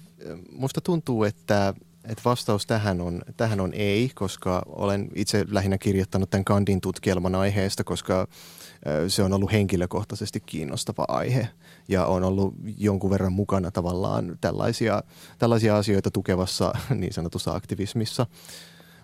[0.51, 6.29] musta tuntuu, että, että vastaus tähän on, tähän on ei, koska olen itse lähinnä kirjoittanut
[6.29, 8.27] tämän Kandin tutkielman aiheesta, koska
[9.07, 11.47] se on ollut henkilökohtaisesti kiinnostava aihe
[11.87, 15.03] ja on ollut jonkun verran mukana tavallaan tällaisia,
[15.39, 18.25] tällaisia asioita tukevassa niin sanotussa aktivismissa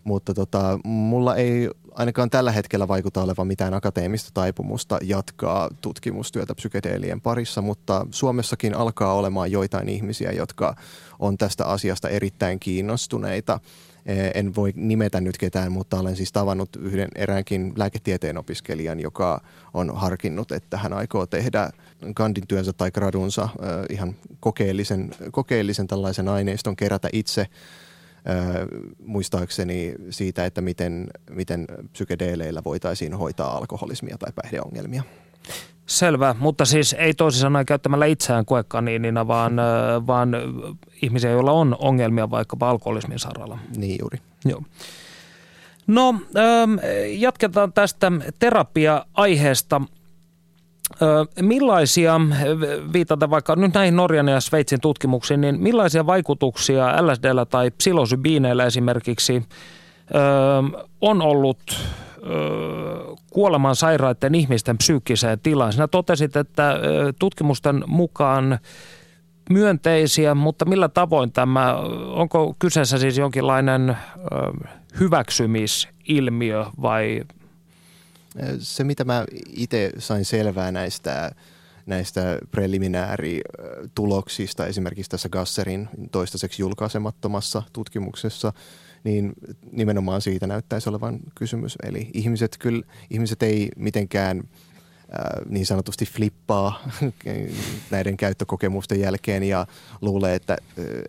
[0.07, 7.21] mutta tota, mulla ei ainakaan tällä hetkellä vaikuta olevan mitään akateemista taipumusta jatkaa tutkimustyötä psykedeelien
[7.21, 10.75] parissa, mutta Suomessakin alkaa olemaan joitain ihmisiä, jotka
[11.19, 13.59] on tästä asiasta erittäin kiinnostuneita.
[14.05, 19.41] E, en voi nimetä nyt ketään, mutta olen siis tavannut yhden eräänkin lääketieteen opiskelijan, joka
[19.73, 21.69] on harkinnut, että hän aikoo tehdä
[22.15, 23.49] kandin työnsä tai gradunsa
[23.89, 27.47] ihan kokeellisen, kokeellisen tällaisen aineiston kerätä itse–
[29.05, 35.03] muistaakseni siitä, että miten, miten psykedeeleillä voitaisiin hoitaa alkoholismia tai päihdeongelmia.
[35.85, 39.53] Selvä, mutta siis ei toisin sanoen käyttämällä itseään koekaniinina, vaan,
[40.07, 40.31] vaan
[41.01, 43.59] ihmisiä, joilla on ongelmia vaikkapa alkoholismin saralla.
[43.77, 44.19] Niin juuri.
[44.45, 44.63] Joo.
[45.87, 46.15] No,
[47.17, 49.81] jatketaan tästä terapia-aiheesta.
[51.41, 52.21] Millaisia,
[52.93, 59.43] viitata vaikka nyt näihin Norjan ja Sveitsin tutkimuksiin, niin millaisia vaikutuksia LSDllä tai psilosybiineillä esimerkiksi
[61.01, 61.59] on ollut
[63.31, 65.73] kuoleman sairaiden ihmisten psyykkiseen tilaan.
[65.73, 66.75] Sinä totesit, että
[67.19, 68.59] tutkimusten mukaan
[69.49, 71.75] myönteisiä, mutta millä tavoin tämä,
[72.13, 73.97] onko kyseessä siis jonkinlainen
[74.99, 77.21] hyväksymisilmiö vai?
[78.59, 81.31] Se, mitä mä itse sain selvää näistä
[81.85, 88.53] näistä preliminäärituloksista, esimerkiksi tässä Gasserin toistaiseksi julkaisemattomassa tutkimuksessa,
[89.03, 89.33] niin
[89.71, 91.75] nimenomaan siitä näyttäisi olevan kysymys.
[91.83, 94.43] Eli ihmiset, kyllä, ihmiset ei mitenkään
[95.49, 96.89] niin sanotusti flippaa
[97.91, 99.67] näiden käyttökokemusten jälkeen ja
[100.01, 100.57] luulee, että,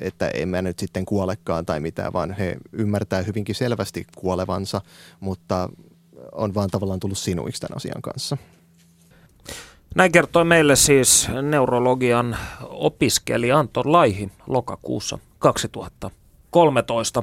[0.00, 4.80] että en mä nyt sitten kuolekaan tai mitään, vaan he ymmärtää hyvinkin selvästi kuolevansa,
[5.20, 5.68] mutta
[6.32, 8.36] on vaan tavallaan tullut sinuiksi tämän asian kanssa.
[9.94, 17.22] Näin kertoi meille siis neurologian opiskelija Anton Laihi lokakuussa 2013.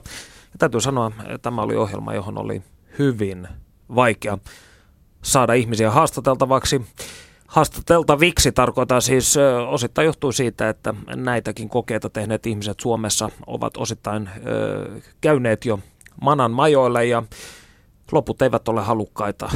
[0.54, 2.62] Ja täytyy sanoa, että tämä oli ohjelma, johon oli
[3.00, 3.48] hyvin
[3.96, 4.38] vaikea
[5.22, 6.82] saada ihmisiä haastateltavaksi.
[7.48, 9.36] Haastateltaviksi tarkoittaa siis
[9.70, 15.80] osittain johtuu siitä, että näitäkin kokeita tehneet ihmiset Suomessa ovat osittain ö, käyneet jo
[16.22, 17.24] manan majoille ja
[18.12, 19.50] loput eivät ole halukkaita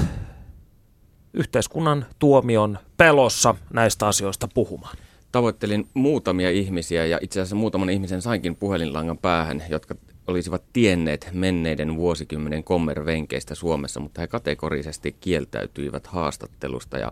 [1.33, 4.97] yhteiskunnan tuomion pelossa näistä asioista puhumaan.
[5.31, 9.95] Tavoittelin muutamia ihmisiä ja itse asiassa muutaman ihmisen sainkin puhelinlangan päähän, jotka
[10.27, 17.11] olisivat tienneet menneiden vuosikymmenen kommervenkeistä Suomessa, mutta he kategorisesti kieltäytyivät haastattelusta ja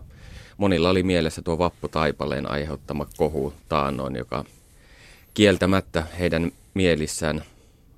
[0.56, 4.44] monilla oli mielessä tuo Vappu Taipaleen aiheuttama kohu taannoin, joka
[5.34, 7.42] kieltämättä heidän mielissään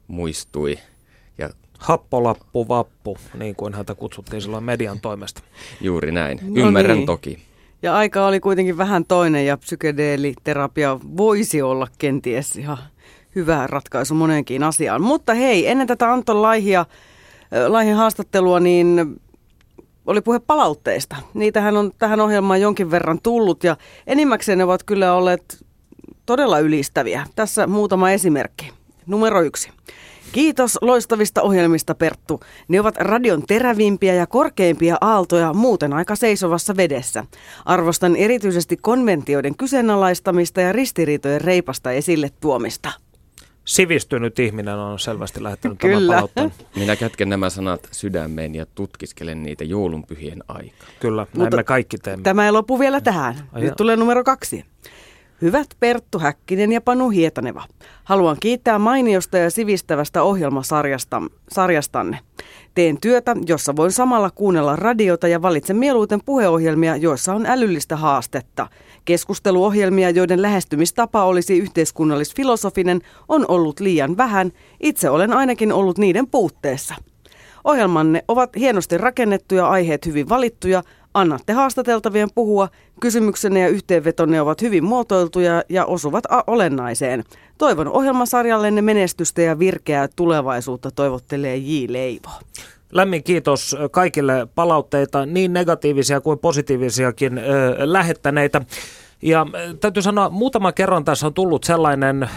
[0.08, 0.78] muistui
[1.38, 1.50] ja
[1.80, 5.42] Happolappu Vappu, niin kuin häntä kutsuttiin silloin median toimesta.
[5.80, 6.40] Juuri näin.
[6.42, 7.06] No Ymmärrän niin.
[7.06, 7.38] toki.
[7.82, 12.78] Ja aika oli kuitenkin vähän toinen ja psykedeeliterapia voisi olla kenties ihan
[13.34, 15.02] hyvä ratkaisu moneenkin asiaan.
[15.02, 16.86] Mutta hei, ennen tätä Anton Laihia,
[17.68, 19.20] Laihin haastattelua, niin
[20.06, 21.16] oli puhe palautteista.
[21.34, 25.64] Niitähän on tähän ohjelmaan jonkin verran tullut ja enimmäkseen ne ovat kyllä olleet
[26.26, 27.26] todella ylistäviä.
[27.34, 28.72] Tässä muutama esimerkki.
[29.06, 29.70] Numero yksi.
[30.32, 32.40] Kiitos loistavista ohjelmista, Perttu.
[32.68, 37.24] Ne ovat radion terävimpiä ja korkeimpia aaltoja muuten aika seisovassa vedessä.
[37.64, 42.92] Arvostan erityisesti konventioiden kyseenalaistamista ja ristiriitojen reipasta esille tuomista.
[43.64, 46.52] Sivistynyt ihminen on selvästi lähettänyt tämän palautteen.
[46.76, 50.88] Minä kätken nämä sanat sydämeen ja tutkiskelen niitä joulunpyhien aikaa.
[51.00, 52.22] Kyllä, näin Mutta me kaikki teemme.
[52.22, 53.34] Tämä ei lopu vielä tähän.
[53.54, 54.64] Nyt tulee numero kaksi.
[55.42, 57.64] Hyvät Perttu Häkkinen ja Panu Hietaneva.
[58.04, 62.18] Haluan kiittää mainiosta ja sivistävästä ohjelmasarjastanne.
[62.74, 68.66] Teen työtä, jossa voin samalla kuunnella radiota ja valitsen mieluiten puheohjelmia, joissa on älyllistä haastetta.
[69.04, 74.52] Keskusteluohjelmia, joiden lähestymistapa olisi yhteiskunnallisfilosofinen, on ollut liian vähän.
[74.80, 76.94] Itse olen ainakin ollut niiden puutteessa.
[77.64, 80.82] Ohjelmanne ovat hienosti rakennettuja, aiheet hyvin valittuja,
[81.14, 82.68] Annatte haastateltavien puhua,
[83.00, 87.24] kysymyksenne ja yhteenvetonne ovat hyvin muotoiltuja ja osuvat a- olennaiseen.
[87.58, 91.84] Toivon ohjelmasarjallenne menestystä ja virkeää tulevaisuutta toivottelee J.
[91.88, 92.30] Leivo.
[92.92, 97.42] Lämmin kiitos kaikille palautteita, niin negatiivisia kuin positiivisiakin ö,
[97.78, 98.62] lähettäneitä.
[99.22, 102.28] Ja äh, täytyy sanoa, muutama kerran tässä on tullut sellainen, äh,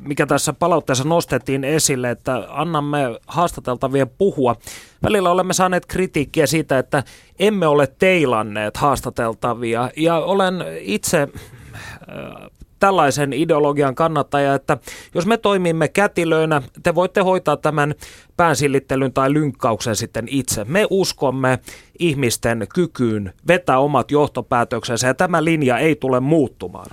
[0.00, 4.56] mikä tässä palautteessa nostettiin esille, että annamme haastateltavien puhua.
[5.02, 7.02] Välillä olemme saaneet kritiikkiä siitä, että
[7.38, 9.90] emme ole teilanneet haastateltavia.
[9.96, 14.78] Ja olen itse äh, tällaisen ideologian kannattaja, että
[15.14, 17.94] jos me toimimme kätilöinä, te voitte hoitaa tämän
[18.36, 20.64] päänsillittelyn tai lynkkauksen sitten itse.
[20.64, 21.58] Me uskomme
[21.98, 26.90] ihmisten kykyyn vetää omat johtopäätöksensä ja tämä linja ei tule muuttumaan.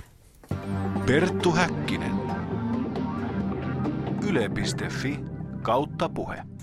[1.06, 2.12] Perttu Häkkinen.
[4.28, 5.18] Yle.fi
[5.62, 6.53] kautta puhe.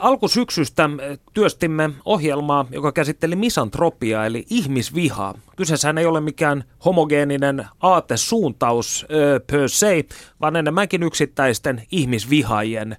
[0.00, 0.90] Alkusyksystä
[1.32, 5.34] työstimme ohjelmaa, joka käsitteli misantropiaa eli ihmisvihaa.
[5.56, 9.06] Kyseessähän ei ole mikään homogeeninen aatesuuntaus
[9.46, 10.04] per se,
[10.40, 12.96] vaan enemmänkin yksittäisten ihmisvihaajien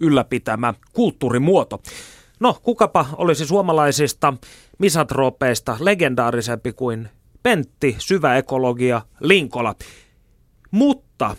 [0.00, 1.82] ylläpitämä kulttuurimuoto.
[2.40, 4.34] No, kukapa olisi suomalaisista
[4.78, 7.08] misantropeista legendaarisempi kuin
[7.42, 9.74] Pentti, syvä ekologia, Linkola.
[10.70, 11.36] Mutta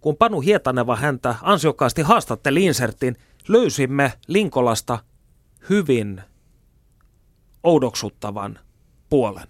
[0.00, 3.16] kun Panu Hietaneva häntä ansiokkaasti haastatteli insertin,
[3.48, 4.98] löysimme Linkolasta
[5.70, 6.20] hyvin
[7.62, 8.58] oudoksuttavan
[9.10, 9.46] puolen.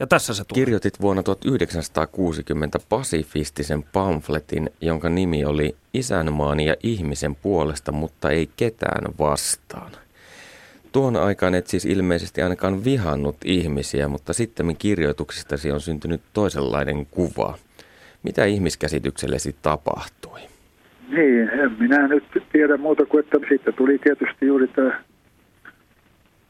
[0.00, 0.60] Ja tässä se tuli.
[0.60, 9.14] Kirjoitit vuonna 1960 pasifistisen pamfletin, jonka nimi oli Isänmaani ja ihmisen puolesta, mutta ei ketään
[9.18, 9.92] vastaan.
[10.92, 17.58] Tuon aikaan et siis ilmeisesti ainakaan vihannut ihmisiä, mutta sitten kirjoituksistasi on syntynyt toisenlainen kuva.
[18.22, 20.17] Mitä ihmiskäsityksellesi tapahtui?
[21.08, 25.00] Niin, en minä nyt tiedä muuta kuin, että siitä tuli tietysti juuri tämä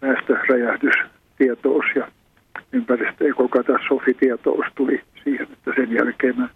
[0.02, 2.08] väestöräjähdystietous ja
[2.72, 6.48] ympäristöekokatastrofitietous tuli siihen, että sen jälkeen mä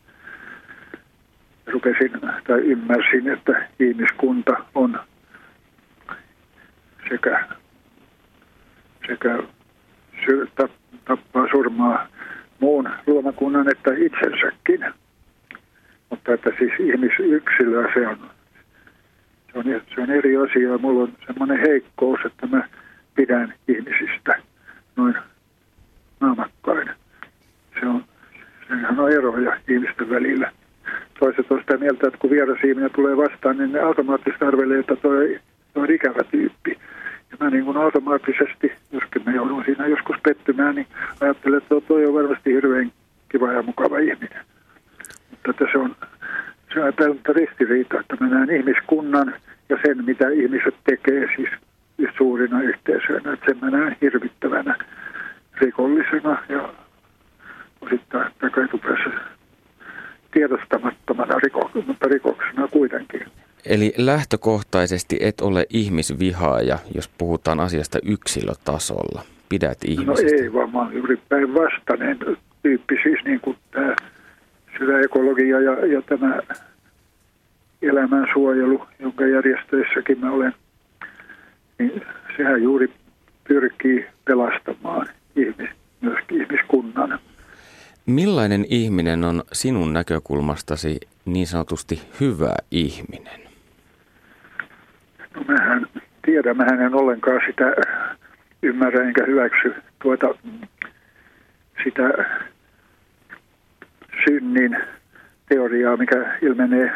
[1.67, 2.11] rupesin
[2.47, 5.01] tai ymmärsin, että ihmiskunta on
[7.09, 7.49] sekä,
[9.07, 9.39] sekä
[10.25, 10.47] syr,
[11.05, 12.07] tappaa surmaa
[12.61, 15.02] muun luomakunnan että itsensäkin.
[16.13, 18.17] Mutta että siis ihmisyksilöä se on,
[19.53, 20.79] se on, se on eri asia.
[20.79, 22.69] Mulla on semmoinen heikkous, että mä
[23.15, 24.39] pidän ihmisistä
[24.97, 25.15] noin
[26.21, 26.91] naamakkain.
[27.81, 28.05] Se on,
[28.69, 30.53] sehän on eroja ihmisten välillä.
[31.19, 34.97] Toiset on sitä mieltä, että kun vieras ihminen tulee vastaan, niin ne automaattisesti arvelee, että
[34.97, 35.41] toi,
[35.75, 36.79] toi on ikävä tyyppi.
[37.31, 40.87] Ja mä niin kuin automaattisesti, joskin mä joudun siinä joskus pettymään, niin
[41.21, 42.93] ajattelen, että toi on varmasti hirveän
[43.29, 44.45] kiva ja mukava ihminen.
[45.47, 45.97] Mutta että se on,
[46.75, 49.35] se on ristiriita, että mä näen ihmiskunnan
[49.69, 51.49] ja sen, mitä ihmiset tekee siis
[52.19, 53.33] suurina yhteisöinä.
[53.33, 54.77] Että sen mä näen hirvittävänä
[55.61, 56.69] rikollisena ja
[57.81, 59.11] osittain takaietupäässä
[60.33, 63.23] tiedostamattomana riko, mutta rikoksena kuitenkin.
[63.67, 69.23] Eli lähtökohtaisesti et ole ihmisvihaaja, jos puhutaan asiasta yksilötasolla.
[69.49, 70.37] Pidät ihmisestä.
[70.37, 72.19] No ei, vaan mä olen juuri päinvastainen
[72.63, 73.97] tyyppi, siis niin kuin tämä
[74.79, 76.39] syväekologia ja, ja tämä
[77.83, 80.55] elämänsuojelu, jonka järjestöissäkin mä olen,
[81.79, 82.03] niin
[82.37, 82.93] sehän juuri
[83.49, 85.07] pyrkii pelastamaan
[85.37, 87.19] ihmis, myöskin ihmiskunnan.
[88.07, 93.41] Millainen ihminen on sinun näkökulmastasi niin sanotusti hyvä ihminen?
[95.35, 95.87] No mähän
[96.25, 97.75] tiedän, mähän en ollenkaan sitä
[98.63, 100.35] ymmärrä enkä hyväksy tuota
[101.85, 102.03] sitä
[104.25, 104.77] synnin
[105.49, 106.93] teoriaa, mikä ilmenee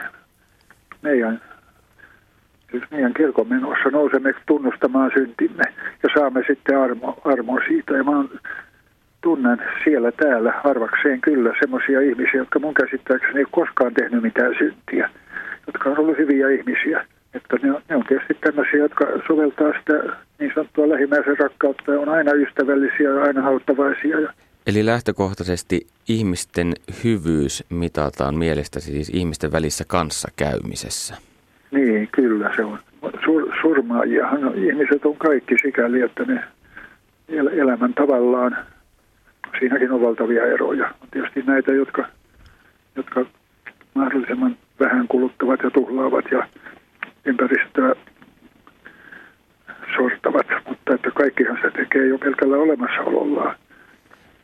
[1.02, 1.40] meidän,
[2.70, 3.90] siis meidän kirkon menossa.
[3.92, 5.64] Nousemme tunnustamaan syntimme
[6.02, 7.96] ja saamme sitten armo, armo siitä.
[7.96, 8.24] Ja mä
[9.20, 15.10] tunnen siellä täällä harvakseen kyllä semmoisia ihmisiä, jotka mun käsittääkseni ei koskaan tehnyt mitään syntiä,
[15.66, 17.06] jotka on ollut hyviä ihmisiä.
[17.34, 22.00] Että ne on, ne on tietysti tämmöisiä, jotka soveltaa sitä niin sanottua lähimmäisen rakkautta ja
[22.00, 24.16] on aina ystävällisiä ja aina auttavaisia.
[24.66, 26.72] Eli lähtökohtaisesti ihmisten
[27.04, 31.14] hyvyys mitataan mielestäsi siis ihmisten välissä kanssa käymisessä.
[31.70, 32.78] Niin, kyllä se on.
[33.24, 36.44] Sur, surmaajiahan no, ihmiset on kaikki sikäli, että ne
[37.28, 38.56] el, elämän tavallaan,
[39.58, 40.86] siinäkin on valtavia eroja.
[41.02, 42.04] On tietysti näitä, jotka,
[42.96, 43.26] jotka
[43.94, 46.48] mahdollisimman vähän kuluttavat ja tuhlaavat ja
[47.24, 47.94] ympäristöä
[49.96, 53.56] sortavat, mutta että kaikkihan se tekee jo pelkällä olemassaolollaan.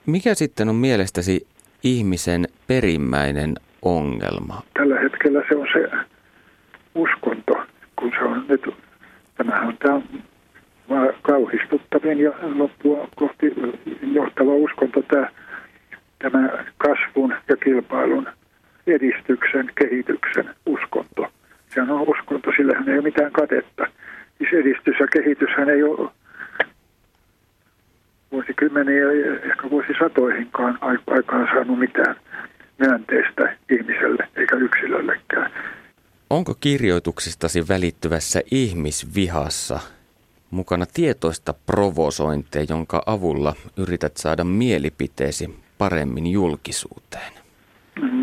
[0.07, 1.47] Mikä sitten on mielestäsi
[1.85, 4.63] ihmisen perimmäinen ongelma?
[4.75, 5.91] Tällä hetkellä se on se
[6.95, 8.63] uskonto, kun se on nyt,
[9.37, 10.01] tämähän on tämä
[11.23, 13.47] kauhistuttavin ja loppua kohti
[14.15, 15.29] johtava uskonto, tämä,
[16.19, 18.29] tämä kasvun ja kilpailun
[18.87, 21.27] edistyksen, kehityksen uskonto.
[21.75, 23.87] Sehän on uskonto, sillähän ei ole mitään katetta.
[24.39, 26.11] Siis edistys ja kehityshän ei ole
[28.33, 29.05] vuosikymmeniä,
[29.43, 32.17] ehkä vuosisatoihinkaan aikaan saanut mitään
[32.79, 35.51] myönteistä ihmiselle eikä yksilöllekään.
[36.31, 39.81] Onko kirjoituksistasi välittyvässä ihmisvihassa
[40.51, 47.33] mukana tietoista provosointeja, jonka avulla yrität saada mielipiteesi paremmin julkisuuteen?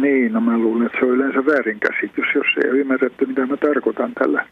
[0.01, 3.57] Niin, no mä luulen, että se on yleensä väärinkäsitys, jos ei ole ymmärretty, mitä mä
[3.57, 4.47] tarkoitan tällä.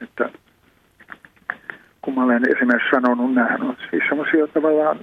[0.00, 0.30] Että
[2.02, 4.98] kun mä olen esimerkiksi sanonut, nämä on siis semmoisia tavallaan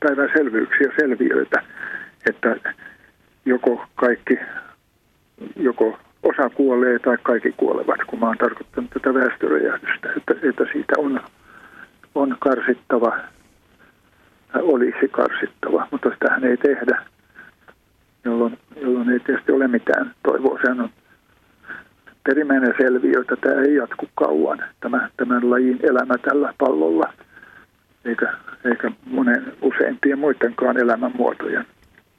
[0.00, 1.62] päivänselvyyksiä, selviöitä,
[2.28, 2.72] että
[3.44, 4.38] joko kaikki,
[5.56, 10.92] joko osa kuolee tai kaikki kuolevat, kun mä oon tarkoittanut tätä väestöräjähdystä, että, että siitä
[10.98, 11.20] on,
[12.14, 13.18] on karsittava,
[14.52, 17.02] tai olisi karsittava, mutta sitähän ei tehdä,
[18.24, 20.58] jolloin, jolloin ei tietysti ole mitään toivoa.
[20.62, 20.90] Sehän on
[22.28, 27.12] perimmäinen selviö, että tämä ei jatku kauan, tämä, tämän lajin elämä tällä pallolla,
[28.04, 28.32] eikä,
[28.64, 31.64] eikä monen useimpien muidenkaan elämänmuotojen.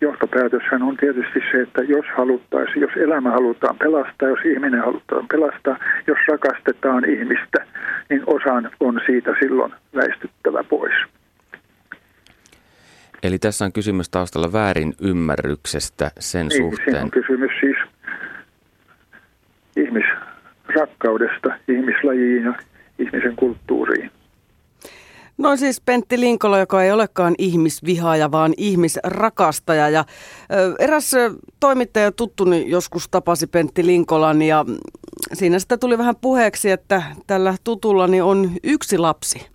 [0.01, 5.77] Johtopäätöshän on tietysti se, että jos haluttaisiin, jos elämä halutaan pelastaa, jos ihminen halutaan pelastaa,
[6.07, 7.65] jos rakastetaan ihmistä,
[8.09, 10.93] niin osan on siitä silloin väistyttävä pois.
[13.23, 16.85] Eli tässä on kysymys taustalla väärin ymmärryksestä sen niin, suhteen.
[16.85, 17.77] Siinä on kysymys siis
[19.81, 22.53] ihmisrakkaudesta ihmislajiin ja
[22.99, 24.11] ihmisen kulttuuriin.
[25.37, 29.89] No siis Pentti Linkola, joka ei olekaan ihmisvihaaja, vaan ihmisrakastaja.
[29.89, 30.05] Ja
[30.79, 31.11] eräs
[31.59, 34.65] toimittaja tuttuni joskus tapasi Pentti Linkolan ja
[35.33, 39.47] siinä sitä tuli vähän puheeksi, että tällä tutullani on yksi lapsi.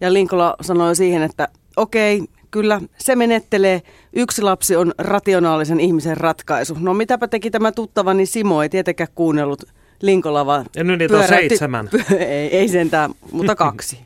[0.00, 3.82] Ja Linkola sanoi siihen, että okei, kyllä se menettelee.
[4.12, 6.76] Yksi lapsi on rationaalisen ihmisen ratkaisu.
[6.80, 9.62] No mitäpä teki tämä tuttavani Simo, ei tietenkään kuunnellut
[10.02, 11.88] Linkola, vaan Ja nyt niitä on seitsemän.
[12.18, 13.98] ei, ei sentään, mutta kaksi.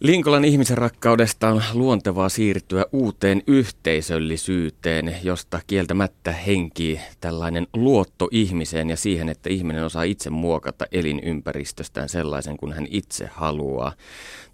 [0.00, 8.96] Linkolan ihmisen rakkaudesta on luontevaa siirtyä uuteen yhteisöllisyyteen, josta kieltämättä henkii tällainen luotto ihmiseen ja
[8.96, 13.92] siihen, että ihminen osaa itse muokata elinympäristöstään sellaisen kuin hän itse haluaa.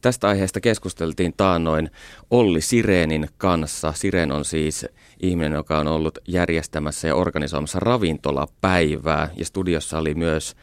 [0.01, 1.91] Tästä aiheesta keskusteltiin taannoin
[2.31, 3.93] Olli Sireenin kanssa.
[3.93, 4.87] Sireen on siis
[5.23, 9.29] ihminen, joka on ollut järjestämässä ja organisoimassa ravintolapäivää.
[9.37, 10.57] Ja studiossa oli myös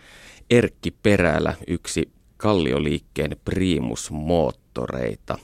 [0.50, 3.38] Erkki Perälä, yksi kallioliikkeen
[4.80, 5.38] primusmoottoreita.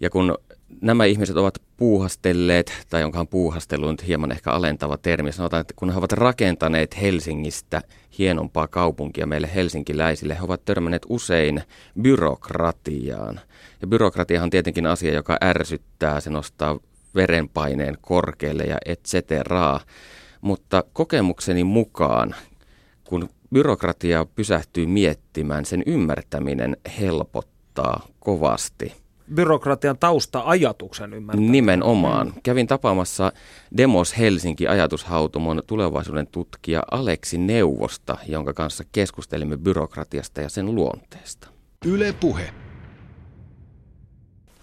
[0.00, 0.38] Ja kun
[0.80, 5.90] nämä ihmiset ovat puuhastelleet, tai onkohan puuhastelu nyt hieman ehkä alentava termi, sanotaan, että kun
[5.90, 7.82] he ovat rakentaneet Helsingistä
[8.18, 11.62] hienompaa kaupunkia meille helsinkiläisille, he ovat törmänneet usein
[12.02, 13.40] byrokratiaan.
[13.80, 16.78] Ja byrokratia on tietenkin asia, joka ärsyttää, se nostaa
[17.14, 19.80] verenpaineen korkealle ja et cetera.
[20.40, 22.34] Mutta kokemukseni mukaan,
[23.04, 29.02] kun byrokratia pysähtyy miettimään, sen ymmärtäminen helpottaa kovasti.
[29.34, 31.52] Byrokratian tausta-ajatuksen ymmärtäminen.
[31.52, 32.32] Nimenomaan.
[32.42, 33.32] Kävin tapaamassa
[33.76, 41.48] Demos Helsinki ajatushautomon tulevaisuuden tutkija Aleksi Neuvosta, jonka kanssa keskustelimme byrokratiasta ja sen luonteesta.
[41.86, 42.50] Yle Puhe.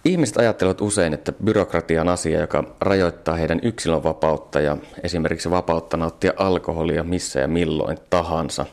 [0.04, 6.32] Ihmiset ajattelevat usein, että byrokratia on asia, joka rajoittaa heidän yksilönvapautta ja esimerkiksi vapautta nauttia
[6.36, 8.66] alkoholia missä ja milloin tahansa.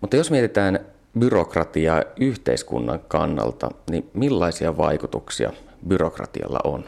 [0.00, 0.80] Mutta jos mietitään
[1.18, 5.52] byrokratiaa yhteiskunnan kannalta, niin millaisia vaikutuksia
[5.88, 6.84] byrokratialla on?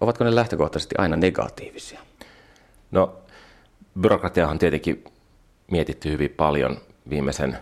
[0.00, 2.00] Ovatko ne lähtökohtaisesti aina negatiivisia?
[2.90, 3.16] No,
[4.00, 5.04] byrokratia on tietenkin
[5.70, 6.76] mietitty hyvin paljon
[7.10, 7.58] viimeisen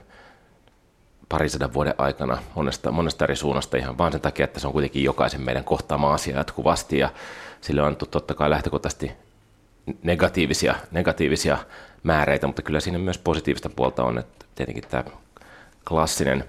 [1.28, 5.04] parisadan vuoden aikana monesta, monesta eri suunnasta ihan vaan sen takia, että se on kuitenkin
[5.04, 7.10] jokaisen meidän kohtaama asia jatkuvasti ja
[7.60, 9.12] sille on annettu totta kai lähtökohtaisesti
[10.02, 11.58] negatiivisia, negatiivisia
[12.02, 15.04] määreitä, mutta kyllä siinä myös positiivista puolta on, että tietenkin tämä
[15.88, 16.44] klassinen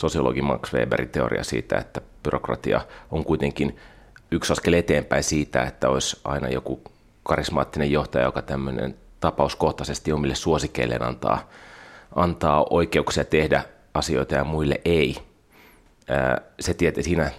[0.00, 3.76] sosiologi Max Weberin teoria siitä, että byrokratia on kuitenkin
[4.30, 6.82] yksi askel eteenpäin siitä, että olisi aina joku
[7.22, 11.48] karismaattinen johtaja, joka tämmöinen tapauskohtaisesti omille suosikeilleen antaa,
[12.14, 13.64] antaa oikeuksia tehdä
[13.94, 15.16] asioita ja muille ei.
[16.60, 17.30] Se tiety, siinä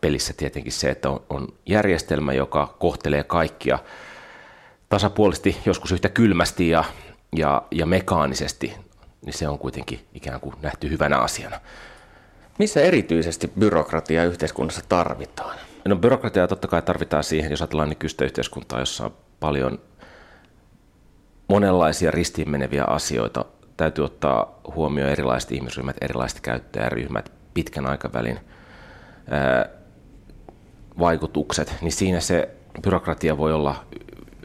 [0.00, 3.78] pelissä tietenkin se, että on, on järjestelmä, joka kohtelee kaikkia
[4.88, 6.84] tasapuolisesti, joskus yhtä kylmästi ja,
[7.36, 8.74] ja, ja mekaanisesti,
[9.24, 11.60] niin se on kuitenkin ikään kuin nähty hyvänä asiana.
[12.58, 15.58] Missä erityisesti byrokratiaa yhteiskunnassa tarvitaan?
[15.84, 19.78] No byrokratiaa totta kai tarvitaan siihen, jos ajatellaan nykyistä yhteiskuntaa, jossa on paljon
[21.48, 23.44] monenlaisia ristiin meneviä asioita.
[23.76, 28.38] Täytyy ottaa huomioon erilaiset ihmisryhmät, erilaiset käyttäjäryhmät, pitkän aikavälin
[29.30, 29.68] ää,
[30.98, 32.48] vaikutukset, niin siinä se
[32.82, 33.84] byrokratia voi olla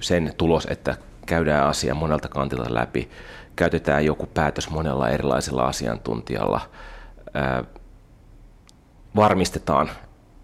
[0.02, 3.10] sen tulos, että käydään asia monelta kantilta läpi,
[3.58, 6.62] käytetään joku päätös monella erilaisella asiantuntijalla,
[7.34, 7.64] ää,
[9.16, 9.90] varmistetaan,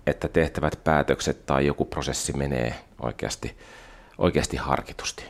[0.08, 3.58] että tehtävät päätökset tai joku prosessi menee oikeasti,
[4.18, 5.26] oikeasti harkitusti.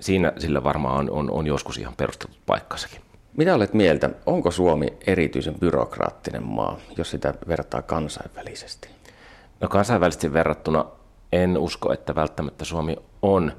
[0.00, 3.00] Siinä sillä varmaan on, on, on joskus ihan perusteltu paikkasakin.
[3.36, 8.88] Mitä olet mieltä, onko Suomi erityisen byrokraattinen maa, jos sitä vertaa kansainvälisesti?
[9.60, 10.84] No kansainvälisesti verrattuna
[11.32, 13.52] en usko, että välttämättä Suomi on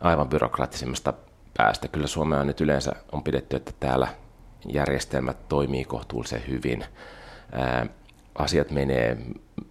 [0.00, 1.14] aivan byrokraattisimmasta
[1.60, 1.88] päästä.
[1.88, 4.08] Kyllä Suomea nyt yleensä on pidetty, että täällä
[4.72, 6.84] järjestelmät toimii kohtuullisen hyvin.
[8.34, 9.18] Asiat menee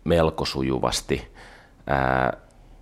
[0.04, 1.32] melko sujuvasti.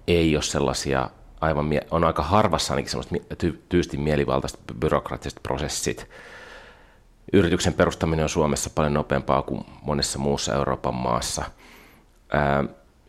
[0.07, 1.09] Ei ole sellaisia
[1.41, 6.09] aivan, on aika harvassa ainakin semmoista ty- tyystin mielivaltaiset byrokraattiset prosessit.
[7.33, 11.45] Yrityksen perustaminen on Suomessa paljon nopeampaa kuin monessa muussa Euroopan maassa.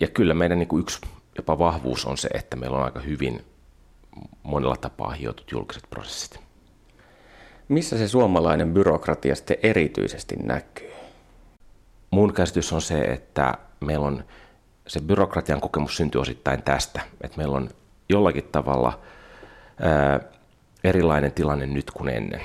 [0.01, 1.01] Ja kyllä meidän niin kuin yksi
[1.37, 3.45] jopa vahvuus on se, että meillä on aika hyvin
[4.43, 6.41] monella tapaa hiotut julkiset prosessit.
[7.69, 10.91] Missä se suomalainen byrokratia sitten erityisesti näkyy?
[12.11, 14.25] Mun käsitys on se, että meillä on
[14.87, 17.71] se byrokratian kokemus syntyy osittain tästä, että meillä on
[18.09, 19.01] jollakin tavalla
[19.81, 20.21] ää,
[20.85, 22.41] erilainen tilanne nyt kuin ennen.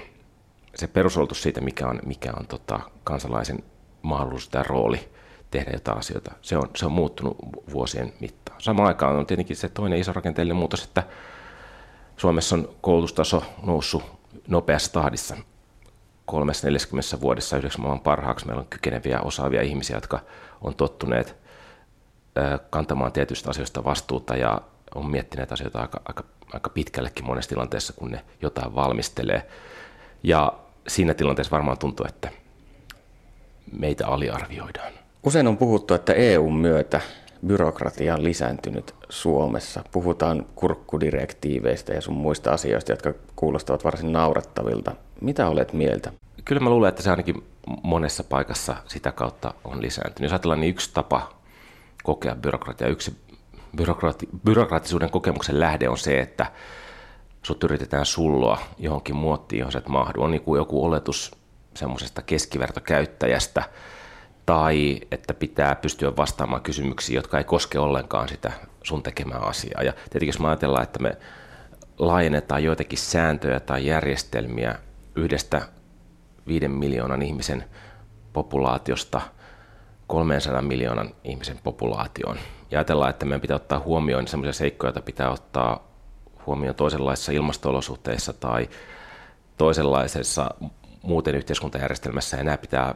[0.76, 3.63] Se perusoletus siitä, mikä on, mikä on tota, kansalaisen
[4.01, 5.09] mahdollisuus tai rooli
[5.51, 7.38] tehdä jotain asioita, se on, se on muuttunut
[7.74, 8.61] vuosien mittaan.
[8.61, 11.03] Samaan aikaan on tietenkin se toinen iso rakenteellinen muutos, että
[12.18, 14.03] Suomessa on koulutustaso noussut
[14.47, 15.38] nopeassa tahdissa.
[16.26, 20.20] 340 vuodessa yhdeksän maailman parhaaksi meillä on kykeneviä, osaavia ihmisiä, jotka
[20.61, 21.36] on tottuneet
[22.70, 24.61] kantamaan tietystä asioista vastuuta ja
[24.95, 29.47] on miettineet asioita aika, aika, aika pitkällekin monessa tilanteessa, kun ne jotain valmistelee.
[30.24, 30.53] Ja
[30.88, 32.30] siinä tilanteessa varmaan tuntuu, että
[33.72, 34.93] meitä aliarvioidaan.
[35.24, 37.01] Usein on puhuttu, että EUn myötä
[37.48, 39.84] byrokratia lisääntynyt Suomessa.
[39.91, 44.91] Puhutaan kurkkudirektiiveistä ja sun muista asioista, jotka kuulostavat varsin naurettavilta.
[45.22, 46.12] Mitä olet mieltä?
[46.46, 47.44] Kyllä mä luulen, että se ainakin
[47.84, 50.22] monessa paikassa sitä kautta on lisääntynyt.
[50.26, 51.34] Jos ajatellaan, niin yksi tapa
[52.04, 53.18] kokea byrokratia, yksi
[53.78, 56.46] byrokrati, byrokraattisuuden kokemuksen lähde on se, että
[57.44, 60.22] sut yritetään sulloa johonkin muottiin, johon se et mahdu.
[60.22, 61.32] On niin kuin joku oletus
[61.76, 63.64] semmoisesta keskivertokäyttäjästä,
[64.46, 68.52] tai että pitää pystyä vastaamaan kysymyksiin, jotka ei koske ollenkaan sitä
[68.84, 69.84] sun tekemää asiaa.
[69.84, 71.18] Ja tietenkin jos me ajatellaan, että me
[71.98, 74.76] laajennetaan joitakin sääntöjä tai järjestelmiä
[75.16, 75.62] yhdestä
[76.48, 77.64] viiden miljoonan ihmisen
[78.34, 79.22] populaatiosta
[80.08, 82.38] 300 miljoonan ihmisen populaatioon.
[82.72, 85.88] Ja ajatellaan, että meidän pitää ottaa huomioon sellaisia seikkoja, joita pitää ottaa
[86.46, 88.70] huomioon toisenlaisissa ilmasto-olosuhteissa tai
[89.58, 90.50] toisenlaisessa
[91.02, 92.96] muuten yhteiskuntajärjestelmässä, ja nämä pitää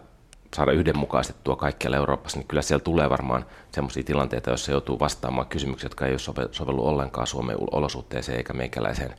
[0.56, 5.86] saada yhdenmukaistettua kaikkialla Euroopassa, niin kyllä siellä tulee varmaan sellaisia tilanteita, joissa joutuu vastaamaan kysymyksiä,
[5.86, 9.16] jotka ei ole sovellu ollenkaan Suomen olosuhteeseen eikä meikäläiseen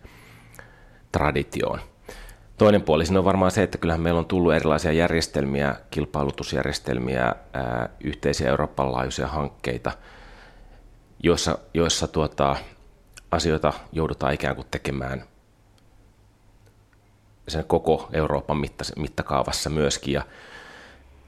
[1.13, 1.81] traditioon.
[2.59, 7.89] Toinen puoli siinä on varmaan se, että kyllähän meillä on tullut erilaisia järjestelmiä, kilpailutusjärjestelmiä, ää,
[8.05, 9.93] yhteisiä Euroopan laajuisia hankkeita,
[11.23, 12.57] joissa, joissa tuota,
[13.31, 15.25] asioita joudutaan ikään kuin tekemään
[17.49, 18.65] sen koko Euroopan
[18.97, 20.15] mittakaavassa myöskin.
[20.15, 20.23] Ja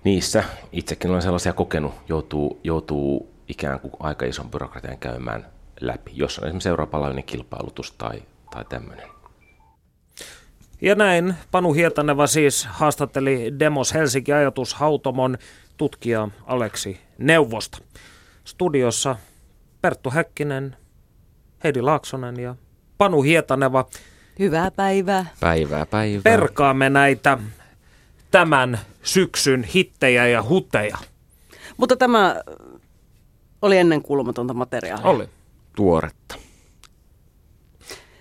[0.05, 5.47] niissä itsekin olen sellaisia kokenut, joutuu, joutuu ikään kuin aika ison byrokratian käymään
[5.81, 9.09] läpi, jos on esimerkiksi eurooppalainen kilpailutus tai, tai tämmöinen.
[10.81, 15.39] Ja näin Panu Hietaneva siis haastatteli Demos Helsinki ajatushautomon
[15.77, 17.79] tutkija Aleksi Neuvosta.
[18.45, 19.17] Studiossa
[19.83, 20.77] Perttu Häkkinen,
[21.65, 22.57] Heidi Laaksonen ja
[22.99, 23.87] Panu Hietaneva.
[24.39, 25.27] Hyvää päivää.
[25.41, 26.23] Päivää, päivää.
[26.23, 27.39] Perkaamme näitä
[28.31, 30.99] tämän syksyn hittejä ja huteja.
[31.77, 32.41] Mutta tämä
[33.63, 35.07] oli ennen kuulumatonta materiaalia.
[35.07, 35.29] Oli.
[35.77, 36.35] Tuoretta.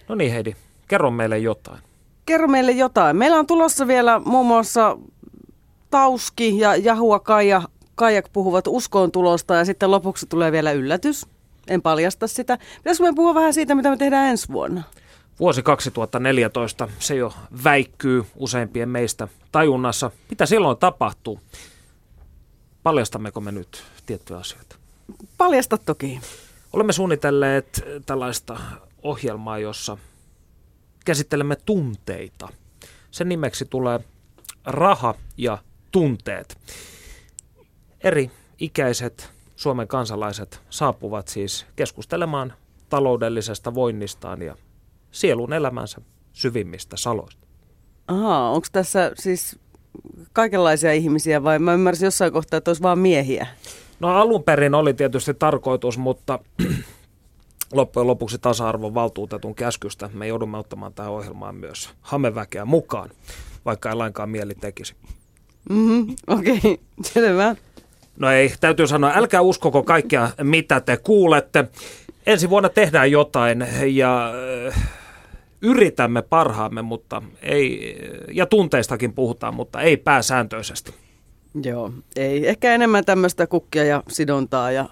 [0.08, 0.56] No niin Heidi,
[0.88, 1.80] kerro meille jotain.
[2.26, 3.18] Kerro meille jotain.
[3.18, 4.98] Meillä on tulossa vielä muun muassa
[5.90, 7.62] Tauski ja Jahua Kaija
[7.96, 11.26] Kaijak puhuvat uskoon tulosta ja sitten lopuksi tulee vielä yllätys.
[11.68, 12.58] En paljasta sitä.
[12.78, 14.84] Pitäisikö me puhua vähän siitä, mitä me tehdään ensi vuonna?
[15.40, 17.34] Vuosi 2014, se jo
[17.64, 20.12] väikkyy useimpien meistä tajunnassa.
[20.30, 21.40] Mitä silloin tapahtuu?
[22.84, 24.76] Paljastammeko me nyt tiettyjä asioita?
[25.38, 26.20] Paljasta toki.
[26.74, 28.60] Olemme suunnitelleet tällaista
[29.04, 29.98] ohjelmaa, jossa
[31.06, 32.50] käsittelemme tunteita.
[33.12, 34.00] Sen nimeksi tulee
[34.66, 35.58] raha ja
[35.92, 36.58] tunteet.
[38.04, 42.54] Eri ikäiset Suomen kansalaiset saapuvat siis keskustelemaan
[42.90, 44.56] taloudellisesta voinnistaan ja
[45.12, 46.02] sielun elämänsä
[46.34, 47.48] syvimmistä saloista.
[48.08, 49.60] Aha, onko tässä siis
[50.34, 53.48] kaikenlaisia ihmisiä vai mä ymmärsin jossain kohtaa, että olisi vain miehiä?
[54.00, 56.40] No alun perin oli tietysti tarkoitus, mutta
[57.74, 63.10] loppujen lopuksi tasa-arvon valtuutetun käskystä me joudumme ottamaan tähän ohjelmaan myös hameväkeä mukaan,
[63.66, 64.96] vaikka ei lainkaan mieli tekisi.
[65.70, 66.78] Mm-hmm, Okei, okay.
[67.14, 67.56] selvä.
[68.18, 71.66] No ei, täytyy sanoa, älkää uskoko kaikkea, mitä te kuulette.
[72.26, 74.32] Ensi vuonna tehdään jotain ja
[74.68, 74.99] äh,
[75.62, 77.96] yritämme parhaamme, mutta ei,
[78.32, 80.94] ja tunteistakin puhutaan, mutta ei pääsääntöisesti.
[81.64, 82.48] Joo, ei.
[82.48, 84.90] Ehkä enemmän tämmöistä kukkia ja sidontaa ja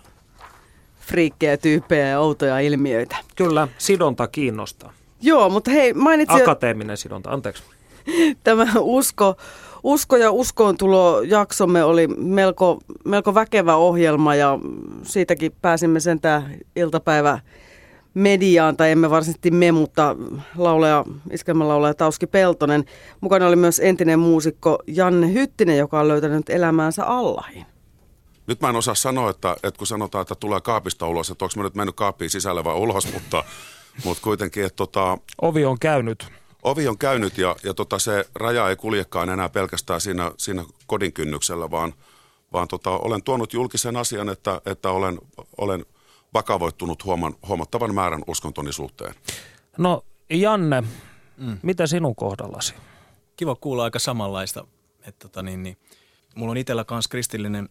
[1.00, 3.16] friikkejä tyyppejä ja outoja ilmiöitä.
[3.36, 4.94] Kyllä, sidonta kiinnostaa.
[5.22, 6.42] Joo, mutta hei, mainitsin...
[6.42, 7.64] Akateeminen sidonta, anteeksi.
[8.44, 9.36] Tämä usko,
[9.84, 14.60] usko ja uskoontulo jaksomme oli melko, melko väkevä ohjelma ja
[15.04, 17.40] siitäkin pääsimme sentään iltapäivä
[18.18, 20.16] mediaan, tai emme varsinaisesti me, mutta
[20.56, 22.86] laulaja, iskelmälaulaja Tauski Peltonen.
[23.22, 27.66] Mukana oli myös entinen muusikko Janne Hyttinen, joka on löytänyt elämäänsä Allahin.
[28.48, 31.54] Nyt mä en osaa sanoa, että, että kun sanotaan, että tulee kaapista ulos, että onko
[31.58, 33.44] mä nyt mennyt kaappiin sisälle vai ulos, mutta,
[34.04, 35.18] mutta kuitenkin, että tota...
[35.42, 36.28] Ovi on käynyt.
[36.64, 41.14] Ovi on käynyt ja, ja tota, se raja ei kuljekaan enää pelkästään siinä, siinä kodin
[41.14, 41.94] kynnyksellä, vaan,
[42.54, 45.20] vaan tota, olen tuonut julkisen asian, että, että olen,
[45.58, 45.86] olen
[46.34, 49.16] vakavoittunut huoman, huomattavan määrän uskontoni suhteen.
[49.78, 50.84] No Janne,
[51.38, 51.58] mm.
[51.62, 52.74] mitä sinun kohdallasi?
[53.36, 54.68] Kiva kuulla aika samanlaista.
[55.02, 55.78] Että tota, niin, niin,
[56.36, 57.70] mulla on itsellä myös kristillinen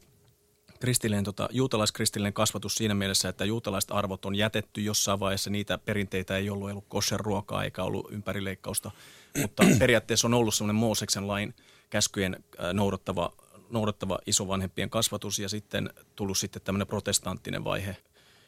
[0.80, 5.50] kristillinen, tota, juutalaiskristillinen kasvatus siinä mielessä, että juutalaiset arvot on jätetty jossain vaiheessa.
[5.50, 8.90] Niitä perinteitä ei ollut, ei ollut kosher ruokaa eikä ollut ympärileikkausta,
[9.42, 11.54] mutta periaatteessa on ollut semmoinen Mooseksen lain
[11.90, 13.32] käskyjen noudattava
[13.70, 17.96] noudattava isovanhempien kasvatus ja sitten tullut sitten tämmöinen protestanttinen vaihe.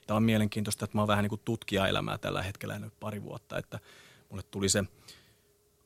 [0.09, 3.59] Tämä on mielenkiintoista, että mä oon vähän niin kuin tutkijaelämää tällä hetkellä nyt pari vuotta,
[3.59, 3.79] että
[4.31, 4.85] mulle tuli se–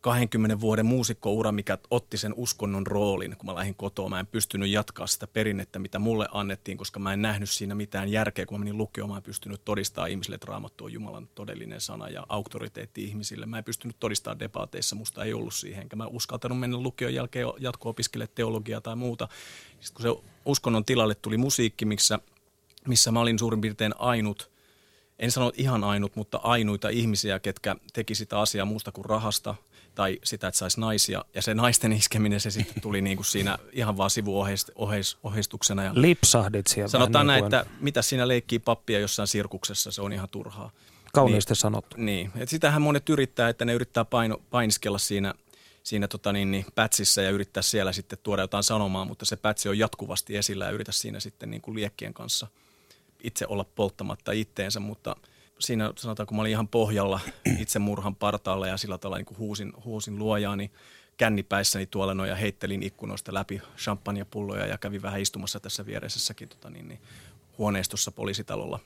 [0.03, 4.09] 20 vuoden muusikkoura, mikä otti sen uskonnon roolin, kun mä lähdin kotoa.
[4.09, 8.09] Mä en pystynyt jatkaa sitä perinnettä, mitä mulle annettiin, koska mä en nähnyt siinä mitään
[8.09, 8.47] järkeä.
[8.47, 12.09] Kun mä menin lukioon, mä en pystynyt todistamaan ihmisille, että raamattu on Jumalan todellinen sana
[12.09, 13.47] ja auktoriteetti ihmisille.
[13.47, 15.83] Mä en pystynyt todistamaan debateissa, musta ei ollut siihen.
[15.83, 19.29] Enkä mä uskaltanut mennä lukion jälkeen jatko-opiskelemaan teologiaa tai muuta.
[19.81, 22.18] Sitten kun se uskonnon tilalle tuli musiikki, missä,
[22.89, 24.49] missä mä olin suurin piirtein ainut–
[25.18, 29.55] en sano ihan ainut, mutta ainuita ihmisiä, ketkä teki sitä asiaa muusta kuin rahasta–
[29.95, 31.24] tai sitä, että saisi naisia.
[31.35, 35.85] Ja se naisten iskeminen, se sitten tuli niin kuin siinä ihan vaan sivuoheistuksena.
[35.85, 36.89] Ja Lipsahdit siellä.
[36.89, 40.70] Sanotaan niin näin, että mitä siinä leikkii pappia jossain sirkuksessa, se on ihan turhaa.
[41.12, 41.97] Kauniisti niin, sanottu.
[41.99, 45.35] Niin, et sitähän monet yrittää, että ne yrittää paino, painiskella siinä,
[45.83, 49.68] siinä tota niin, niin, pätsissä ja yrittää siellä sitten tuoda jotain sanomaa, mutta se pätsi
[49.68, 52.47] on jatkuvasti esillä ja yritä siinä sitten niin kuin liekkien kanssa
[53.25, 55.16] itse olla polttamatta itteensä, mutta–
[55.64, 57.20] siinä sanotaan, kun mä olin ihan pohjalla
[57.62, 60.70] itsemurhan partaalla ja sillä tavalla niin huusin, huusin luojaani
[61.16, 66.70] kännipäissäni tuolla noin ja heittelin ikkunoista läpi champagnepulloja ja kävin vähän istumassa tässä viereisessäkin tota
[66.70, 67.01] niin, niin,
[67.59, 68.81] huoneistossa poliisitalolla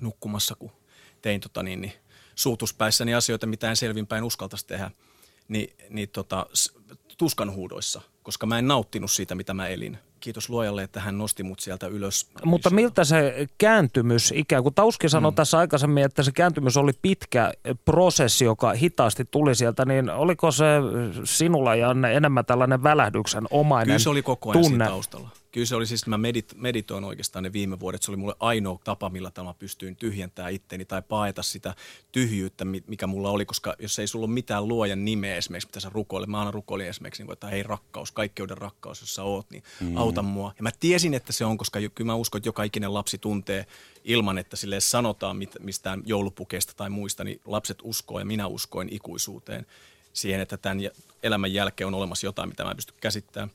[0.00, 0.72] nukkumassa, kun
[1.22, 1.92] tein tota niin, niin,
[2.34, 4.90] suutuspäissäni asioita, mitä en selvinpäin uskaltaisi tehdä,
[5.48, 6.46] niin, niin tota,
[7.18, 11.42] tuskan huudoissa, koska mä en nauttinut siitä, mitä mä elin kiitos luojalle, että hän nosti
[11.42, 12.30] mut sieltä ylös.
[12.44, 15.34] Mutta miltä se kääntymys ikään kuin, Tauski sanoi mm.
[15.34, 17.52] tässä aikaisemmin, että se kääntymys oli pitkä
[17.84, 20.64] prosessi, joka hitaasti tuli sieltä, niin oliko se
[21.24, 24.86] sinulla ja enemmän tällainen välähdyksen omainen Kyllä se oli koko ajan tunne?
[24.86, 25.39] taustalla.
[25.52, 28.02] Kyllä se oli siis, mä medit, meditoin oikeastaan ne viime vuodet.
[28.02, 31.74] Se oli mulle ainoa tapa, millä tämä pystyin tyhjentämään itteni tai paeta sitä
[32.12, 33.44] tyhjyyttä, mikä mulla oli.
[33.44, 36.28] Koska jos ei sulla ole mitään luojan nimeä esimerkiksi, mitä sä rukoilet.
[36.28, 39.96] Mä aina rukoilin esimerkiksi, niin että hei rakkaus, kaikkeuden rakkaus, jos sä oot, niin mm.
[39.96, 40.52] auta mua.
[40.56, 43.66] Ja mä tiesin, että se on, koska kyllä mä uskon, että joka ikinen lapsi tuntee
[44.04, 49.66] ilman, että sille sanotaan mistään joulupukeista tai muista, niin lapset uskoo ja minä uskoin ikuisuuteen
[50.12, 50.78] siihen, että tämän
[51.22, 53.50] elämän jälkeen on olemassa jotain, mitä mä en pysty käsittämään.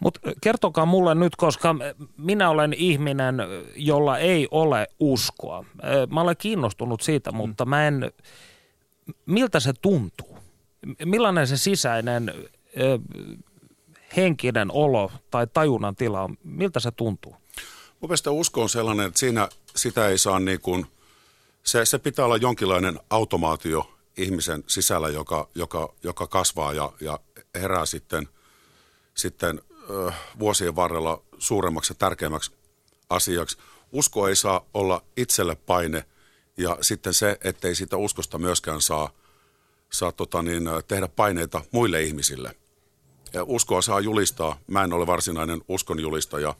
[0.00, 1.76] Mutta kertokaa mulle nyt, koska
[2.16, 3.36] minä olen ihminen,
[3.76, 5.64] jolla ei ole uskoa.
[6.10, 7.36] Mä olen kiinnostunut siitä, mm.
[7.36, 8.12] mutta mä en,
[9.26, 10.38] miltä se tuntuu?
[11.04, 12.34] Millainen se sisäinen
[14.16, 16.36] henkinen olo tai tajunnan tila on?
[16.44, 17.36] Miltä se tuntuu?
[18.00, 20.86] Mun mielestä usko on sellainen, että siinä sitä ei saa niin kuin,
[21.62, 27.20] se, se pitää olla jonkinlainen automaatio ihmisen sisällä, joka, joka, joka kasvaa ja, ja
[27.54, 28.28] herää sitten,
[29.14, 32.52] sitten ö, vuosien varrella suuremmaksi ja tärkeämmäksi
[33.10, 33.58] asiaksi.
[33.92, 36.04] Usko ei saa olla itselle paine
[36.56, 39.10] ja sitten se, ettei siitä uskosta myöskään saa,
[39.92, 42.56] saa tota niin, tehdä paineita muille ihmisille.
[43.32, 44.58] Ja uskoa saa julistaa.
[44.66, 46.54] Mä en ole varsinainen uskon julistaja,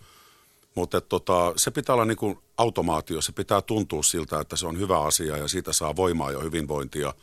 [0.74, 3.20] mutta tota, se pitää olla niin kuin automaatio.
[3.20, 7.14] Se pitää tuntua siltä, että se on hyvä asia ja siitä saa voimaa ja hyvinvointia–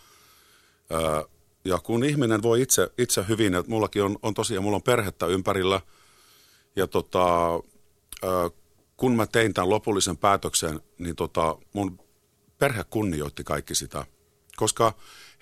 [1.66, 5.26] ja kun ihminen voi itse, itse hyvin, että mullakin on, on tosiaan, mulla on perhettä
[5.26, 5.82] ympärillä,
[6.76, 7.50] ja tota,
[8.98, 12.00] kun mä tein tämän lopullisen päätöksen, niin tota, mun
[12.58, 14.06] perhe kunnioitti kaikki sitä,
[14.56, 14.94] koska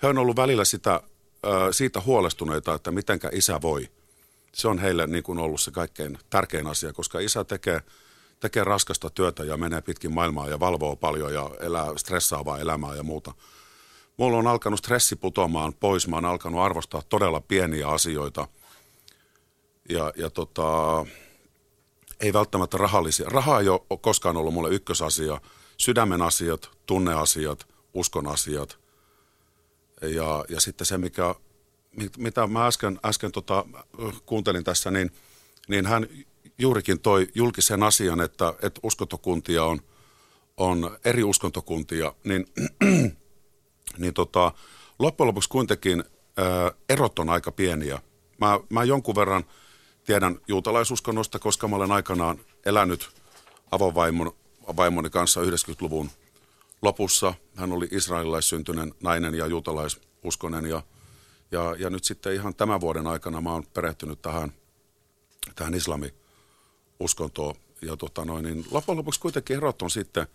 [0.02, 1.00] he on ollut välillä sitä,
[1.70, 3.88] siitä huolestuneita, että mitenkä isä voi.
[4.52, 7.80] Se on heille niin kuin ollut se kaikkein tärkein asia, koska isä tekee,
[8.40, 13.02] tekee raskasta työtä ja menee pitkin maailmaa ja valvoo paljon ja elää stressaavaa elämää ja
[13.02, 13.34] muuta–
[14.16, 16.08] mulla on alkanut stressi putoamaan pois.
[16.08, 18.48] Mä oon alkanut arvostaa todella pieniä asioita.
[19.88, 21.06] Ja, ja tota,
[22.20, 23.28] ei välttämättä rahallisia.
[23.28, 25.40] Raha ei ole koskaan ollut mulle ykkösasia.
[25.76, 28.78] Sydämen asiat, tunneasiat, uskon asiat.
[30.02, 31.34] Ja, ja sitten se, mikä,
[32.16, 33.64] mitä mä äsken, äsken tota,
[34.26, 35.10] kuuntelin tässä, niin,
[35.68, 36.06] niin hän
[36.58, 39.80] juurikin toi julkisen asian, että, että uskontokuntia on,
[40.56, 42.46] on eri uskontokuntia, niin
[43.98, 44.52] niin tota,
[44.98, 46.04] loppujen lopuksi kuitenkin
[46.36, 47.98] ää, erot on aika pieniä.
[48.40, 49.44] Mä, mä jonkun verran
[50.04, 53.10] tiedän juutalaisuskonnosta, koska mä olen aikanaan elänyt
[53.70, 56.10] avovaimoni kanssa 90-luvun
[56.82, 57.34] lopussa.
[57.56, 60.82] Hän oli israelilaissyntyinen nainen ja juutalaisuskonen ja,
[61.50, 64.52] ja, ja nyt sitten ihan tämän vuoden aikana mä oon perehtynyt tähän,
[65.54, 67.54] tähän islami-uskontoon.
[67.82, 70.26] Ja tota noin, niin loppujen lopuksi kuitenkin erot on sitten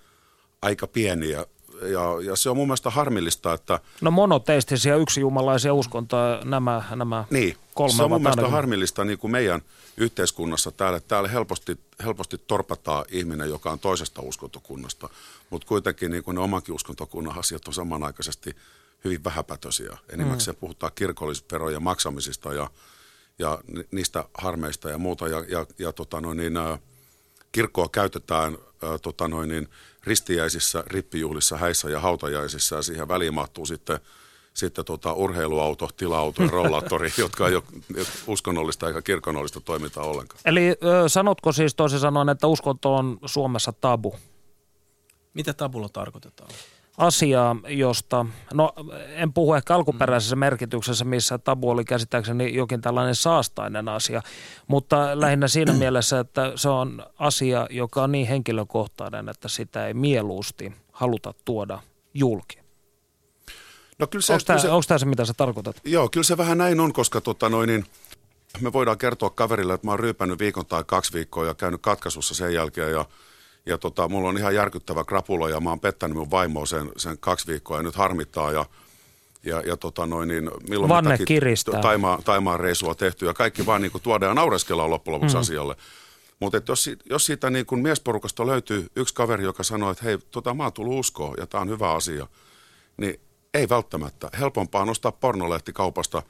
[0.62, 1.46] aika pieniä
[1.82, 3.80] ja, ja se on mun mielestä harmillista, että...
[4.02, 9.32] No monoteistisia yksijumalaisia uskontoja nämä, nämä niin, kolme se on mun mielestä harmillista niin kuin
[9.32, 9.62] meidän
[9.98, 11.00] yhteiskunnassa täällä.
[11.00, 15.10] Täällä helposti, helposti torpataan ihminen, joka on toisesta uskontokunnasta,
[15.50, 18.56] mutta kuitenkin niin kuin ne omankin uskontokunnan asiat on samanaikaisesti
[19.04, 19.98] hyvin vähäpätöisiä.
[20.10, 20.60] Enimmäkseen mm.
[20.60, 22.70] puhutaan kirkollisverojen maksamisista ja,
[23.40, 23.60] ja
[23.92, 25.28] niistä harmeista ja muuta.
[25.28, 26.54] Ja, ja, ja tota noin, niin,
[27.52, 29.68] kirkkoa käytetään ä, tota noin, niin,
[30.04, 34.00] ristiäisissä, rippijuhlissa, häissä ja hautajaisissa ja siihen väliin mahtuu sitten
[34.54, 37.64] sitten tota, urheiluauto, tila-auto ja rollaattori, jotka ei ole
[38.28, 40.42] uskonnollista eikä kirkonollista toimintaa ollenkaan.
[40.46, 44.16] Eli ö, sanotko siis toisin sanoen, että uskonto on Suomessa tabu?
[45.34, 46.50] Mitä tabulla tarkoitetaan?
[46.98, 48.74] Asiaa, josta, no
[49.08, 54.22] en puhu ehkä alkuperäisessä merkityksessä, missä tabu oli käsittääkseni jokin tällainen saastainen asia,
[54.68, 59.94] mutta lähinnä siinä mielessä, että se on asia, joka on niin henkilökohtainen, että sitä ei
[59.94, 61.80] mieluusti haluta tuoda
[62.14, 62.60] julki.
[64.00, 65.76] No kyllä se, onko, tämä, se, onko tämä se, mitä sä tarkoitat?
[65.84, 67.86] Joo, kyllä se vähän näin on, koska tota noin, niin,
[68.60, 72.36] me voidaan kertoa kaverille, että mä oon ryypännyt viikon tai kaksi viikkoa ja käynyt katkaisussa
[72.36, 73.06] sen jälkeen ja
[73.66, 77.18] ja tota, mulla on ihan järkyttävä krapulo ja mä oon pettänyt mun vaimoa sen, sen
[77.20, 78.66] kaksi viikkoa ja nyt harmittaa ja
[79.44, 81.82] ja, ja tota noin, niin milloin Vanne kiristää.
[81.82, 85.40] Taimaa, taimaan reisua tehty ja kaikki vaan niin kuin tuodaan ja naureskellaan loppujen lopuksi mm.
[85.40, 85.76] asialle.
[86.40, 90.54] Mutta jos, jos siitä niin kuin miesporukasta löytyy yksi kaveri, joka sanoo, että hei, tota,
[90.54, 92.28] mä oon tullut uskoa ja tämä on hyvä asia,
[92.98, 93.20] niin
[93.54, 94.30] ei välttämättä.
[94.40, 96.24] Helpompaa nostaa pornolehti kaupasta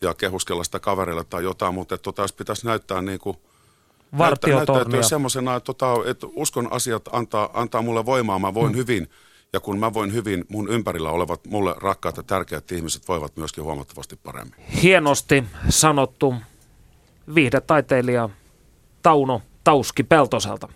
[0.00, 3.36] ja kehuskella sitä kaverille tai jotain, mutta tota, jos pitäisi näyttää niin kuin
[4.12, 8.76] näyttäytyä semmoisena, että, tota, että uskon asiat antaa, antaa mulle voimaa, mä voin mm.
[8.76, 9.08] hyvin.
[9.52, 13.64] Ja kun mä voin hyvin, mun ympärillä olevat mulle rakkaat ja tärkeät ihmiset voivat myöskin
[13.64, 14.54] huomattavasti paremmin.
[14.82, 16.34] Hienosti sanottu
[17.34, 18.28] viihdetaiteilija
[19.02, 20.68] Tauno Tauski Peltoselta.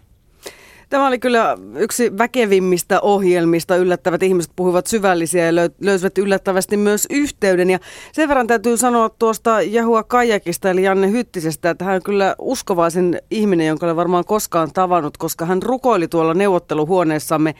[0.90, 3.76] Tämä oli kyllä yksi väkevimmistä ohjelmista.
[3.76, 7.70] Yllättävät ihmiset puhuivat syvällisiä ja löysivät yllättävästi myös yhteyden.
[7.70, 7.78] Ja
[8.12, 13.18] sen verran täytyy sanoa tuosta Jahua Kajakista eli Janne Hyttisestä, että hän on kyllä uskovaisin
[13.30, 17.54] ihminen, jonka olen varmaan koskaan tavannut, koska hän rukoili tuolla neuvotteluhuoneessamme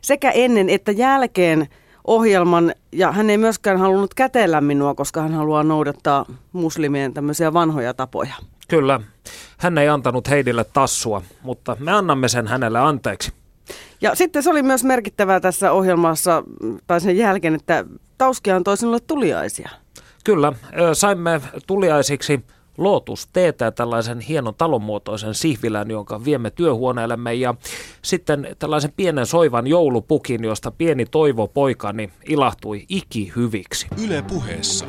[0.00, 1.68] sekä ennen että jälkeen
[2.06, 7.94] ohjelman, ja hän ei myöskään halunnut kätellä minua, koska hän haluaa noudattaa muslimien tämmöisiä vanhoja
[7.94, 8.34] tapoja.
[8.68, 9.00] Kyllä.
[9.58, 13.32] Hän ei antanut Heidille tassua, mutta me annamme sen hänelle anteeksi.
[14.00, 16.42] Ja sitten se oli myös merkittävää tässä ohjelmassa,
[16.86, 17.84] tai sen jälkeen, että
[18.18, 19.70] Tauski antoi sinulle tuliaisia.
[20.24, 20.52] Kyllä,
[20.92, 22.44] saimme tuliaisiksi
[22.78, 27.54] Lotus teetä tällaisen hienon talonmuotoisen sihvilän, jonka viemme työhuoneellemme ja
[28.02, 33.86] sitten tällaisen pienen soivan joulupukin, josta pieni toivo poikani ilahtui ikihyviksi.
[34.04, 34.86] Yle puheessa.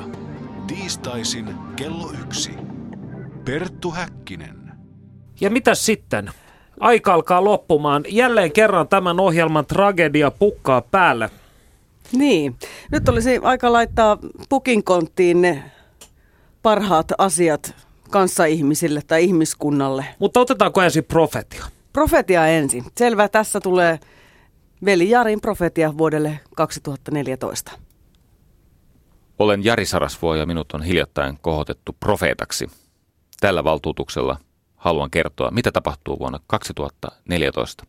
[0.68, 2.52] Tiistaisin kello yksi.
[3.46, 4.72] Perttu Häkkinen.
[5.42, 6.32] Ja mitä sitten?
[6.80, 8.04] Aika alkaa loppumaan.
[8.08, 11.30] Jälleen kerran tämän ohjelman tragedia pukkaa päälle.
[12.12, 12.56] Niin.
[12.92, 14.18] Nyt olisi aika laittaa
[14.50, 15.64] pukinkonttiin ne
[16.62, 17.76] parhaat asiat
[18.10, 20.06] kanssaihmisille tai ihmiskunnalle.
[20.20, 21.66] Mutta otetaanko ensin profetia?
[21.94, 22.84] Profetia ensin.
[22.98, 24.00] Selvä, tässä tulee
[24.86, 27.72] Veli Jarin profetia vuodelle 2014.
[29.40, 32.70] Olen Jari Sarasvuo ja minut on hiljattain kohotettu profeetaksi.
[33.46, 34.38] Tällä valtuutuksella
[34.76, 37.86] haluan kertoa, mitä tapahtuu vuonna 2014.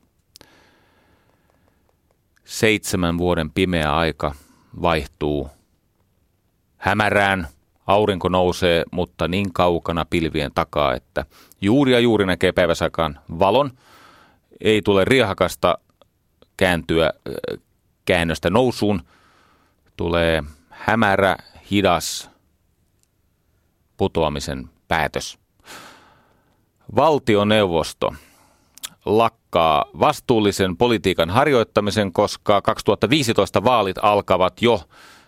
[2.44, 4.34] Seitsemän vuoden pimeä aika
[4.82, 5.50] vaihtuu
[6.76, 7.48] hämärään,
[7.86, 11.24] aurinko nousee, mutta niin kaukana pilvien takaa, että
[11.60, 13.70] juuri ja juuri näkee päiväsakaan valon.
[14.60, 15.78] Ei tule riehakasta
[16.56, 17.12] kääntyä
[18.04, 19.02] käännöstä nousuun.
[19.96, 21.36] Tulee hämärä,
[21.70, 22.30] hidas
[23.96, 25.45] putoamisen päätös.
[26.96, 28.14] Valtioneuvosto
[29.04, 34.80] lakkaa vastuullisen politiikan harjoittamisen, koska 2015 vaalit alkavat jo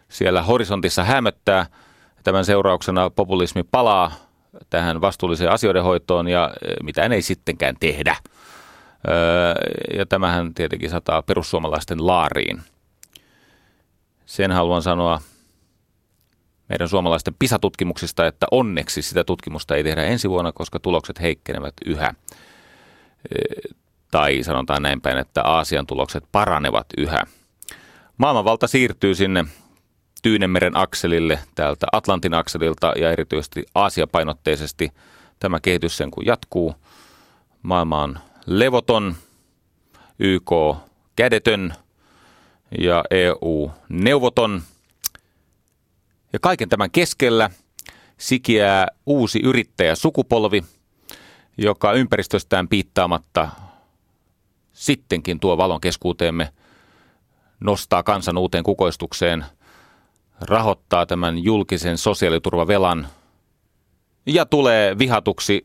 [0.09, 1.66] siellä horisontissa hämöttää.
[2.24, 4.12] Tämän seurauksena populismi palaa
[4.70, 8.16] tähän vastuulliseen asioiden hoitoon ja e, mitä ei sittenkään tehdä.
[9.98, 12.62] Ja tämähän tietenkin sataa perussuomalaisten laariin.
[14.26, 15.20] Sen haluan sanoa
[16.69, 22.14] meidän suomalaisten PISA-tutkimuksista, että onneksi sitä tutkimusta ei tehdä ensi vuonna, koska tulokset heikkenevät yhä.
[24.11, 27.23] Tai sanotaan näin päin, että Aasian tulokset paranevat yhä.
[28.19, 29.45] Maailmanvalta siirtyy sinne
[30.23, 34.91] Tyynemeren akselille täältä Atlantin akselilta ja erityisesti Aasia-painotteisesti
[35.41, 36.75] tämä kehitys sen kun jatkuu.
[37.62, 39.16] Maailma on levoton,
[40.19, 40.51] YK
[41.16, 41.75] kädetön
[42.79, 44.62] ja EU neuvoton–
[46.33, 47.51] ja kaiken tämän keskellä
[48.18, 50.64] sikiää uusi yrittäjä sukupolvi,
[51.59, 53.49] joka ympäristöstään piittaamatta
[54.72, 56.53] sittenkin tuo valon keskuuteemme,
[57.61, 59.45] nostaa kansan uuteen kukoistukseen,
[60.41, 63.09] rahoittaa tämän julkisen sosiaaliturvavelan
[64.26, 65.64] ja tulee vihatuksi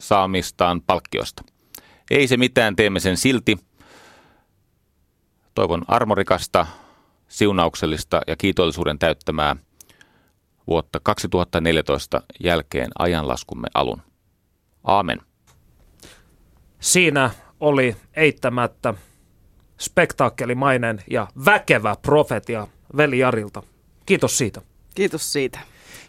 [0.00, 1.42] saamistaan palkkiosta.
[2.10, 3.58] Ei se mitään, teemme sen silti.
[5.54, 6.66] Toivon armorikasta,
[7.28, 9.56] siunauksellista ja kiitollisuuden täyttämää
[10.68, 14.02] vuotta 2014 jälkeen ajanlaskumme alun.
[14.84, 15.20] Aamen.
[16.80, 18.94] Siinä oli eittämättä
[19.78, 22.66] spektaakkelimainen ja väkevä profetia
[22.96, 23.62] veli Jarilta.
[24.06, 24.62] Kiitos siitä.
[24.94, 25.58] Kiitos siitä.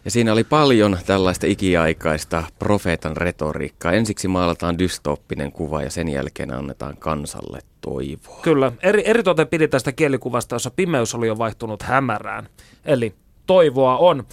[0.04, 3.92] Ja siinä oli paljon tällaista ikiaikaista profeetan retoriikkaa.
[3.92, 8.40] Ensiksi maalataan dystooppinen kuva ja sen jälkeen annetaan kansalle toivoa.
[8.42, 8.72] Kyllä.
[8.82, 12.48] Eri, eritoten pidi tästä kielikuvasta, jossa pimeys oli jo vaihtunut hämärään.
[12.84, 13.14] Eli
[13.50, 14.24] toivoa on.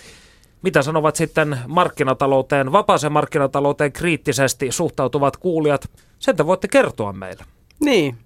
[0.61, 5.89] Mitä sanovat sitten markkinatalouteen, vapaaseen markkinatalouteen kriittisesti suhtautuvat kuulijat?
[6.20, 7.45] Sen te voitte kertoa meille.
[7.80, 8.18] Niin.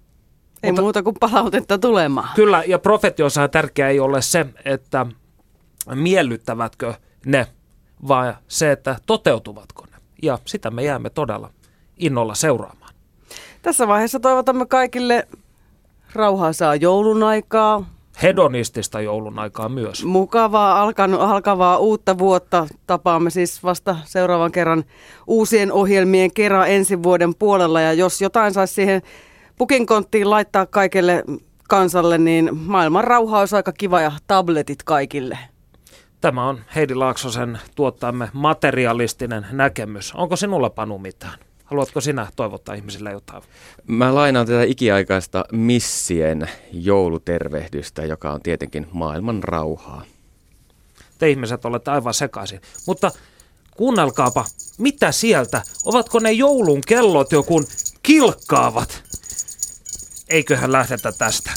[0.62, 2.28] Ei Mutta, muuta kuin palautetta tulemaan.
[2.34, 5.06] Kyllä, ja profetiossa tärkeää ei ole se, että
[5.94, 6.94] miellyttävätkö
[7.26, 7.46] ne,
[8.08, 9.96] vaan se, että toteutuvatko ne.
[10.22, 11.50] Ja sitä me jäämme todella
[11.96, 12.94] innolla seuraamaan.
[13.62, 15.28] Tässä vaiheessa toivotamme kaikille
[16.14, 17.86] rauhaisaa joulun aikaa.
[18.22, 20.04] Hedonistista joulun aikaa myös.
[20.04, 22.66] Mukavaa alkanut, alkavaa uutta vuotta.
[22.86, 24.84] Tapaamme siis vasta seuraavan kerran
[25.26, 27.80] uusien ohjelmien kerran ensi vuoden puolella.
[27.80, 29.02] Ja jos jotain saisi siihen
[29.58, 31.24] pukinkonttiin laittaa kaikille
[31.68, 35.38] kansalle, niin maailman rauha olisi aika kiva ja tabletit kaikille.
[36.20, 40.12] Tämä on Heidi Laaksosen tuottamme materialistinen näkemys.
[40.14, 41.38] Onko sinulla Panu mitään?
[41.72, 43.42] Haluatko sinä toivottaa ihmisille jotain?
[43.86, 50.02] Mä lainaan tätä ikiaikaista missien joulutervehdystä, joka on tietenkin maailman rauhaa.
[51.18, 52.60] Te ihmiset olette aivan sekaisin.
[52.86, 53.10] Mutta
[53.76, 54.44] kuunnelkaapa,
[54.78, 55.62] mitä sieltä?
[55.84, 57.62] Ovatko ne joulun kellot joku
[58.02, 59.02] kilkkaavat?
[60.28, 61.50] Eiköhän lähdetä tästä.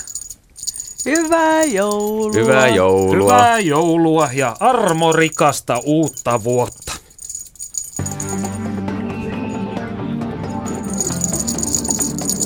[1.05, 2.33] Hyvää joulua.
[2.33, 3.33] Hyvää joulua.
[3.33, 6.94] Hyvää joulua ja armorikasta uutta vuotta.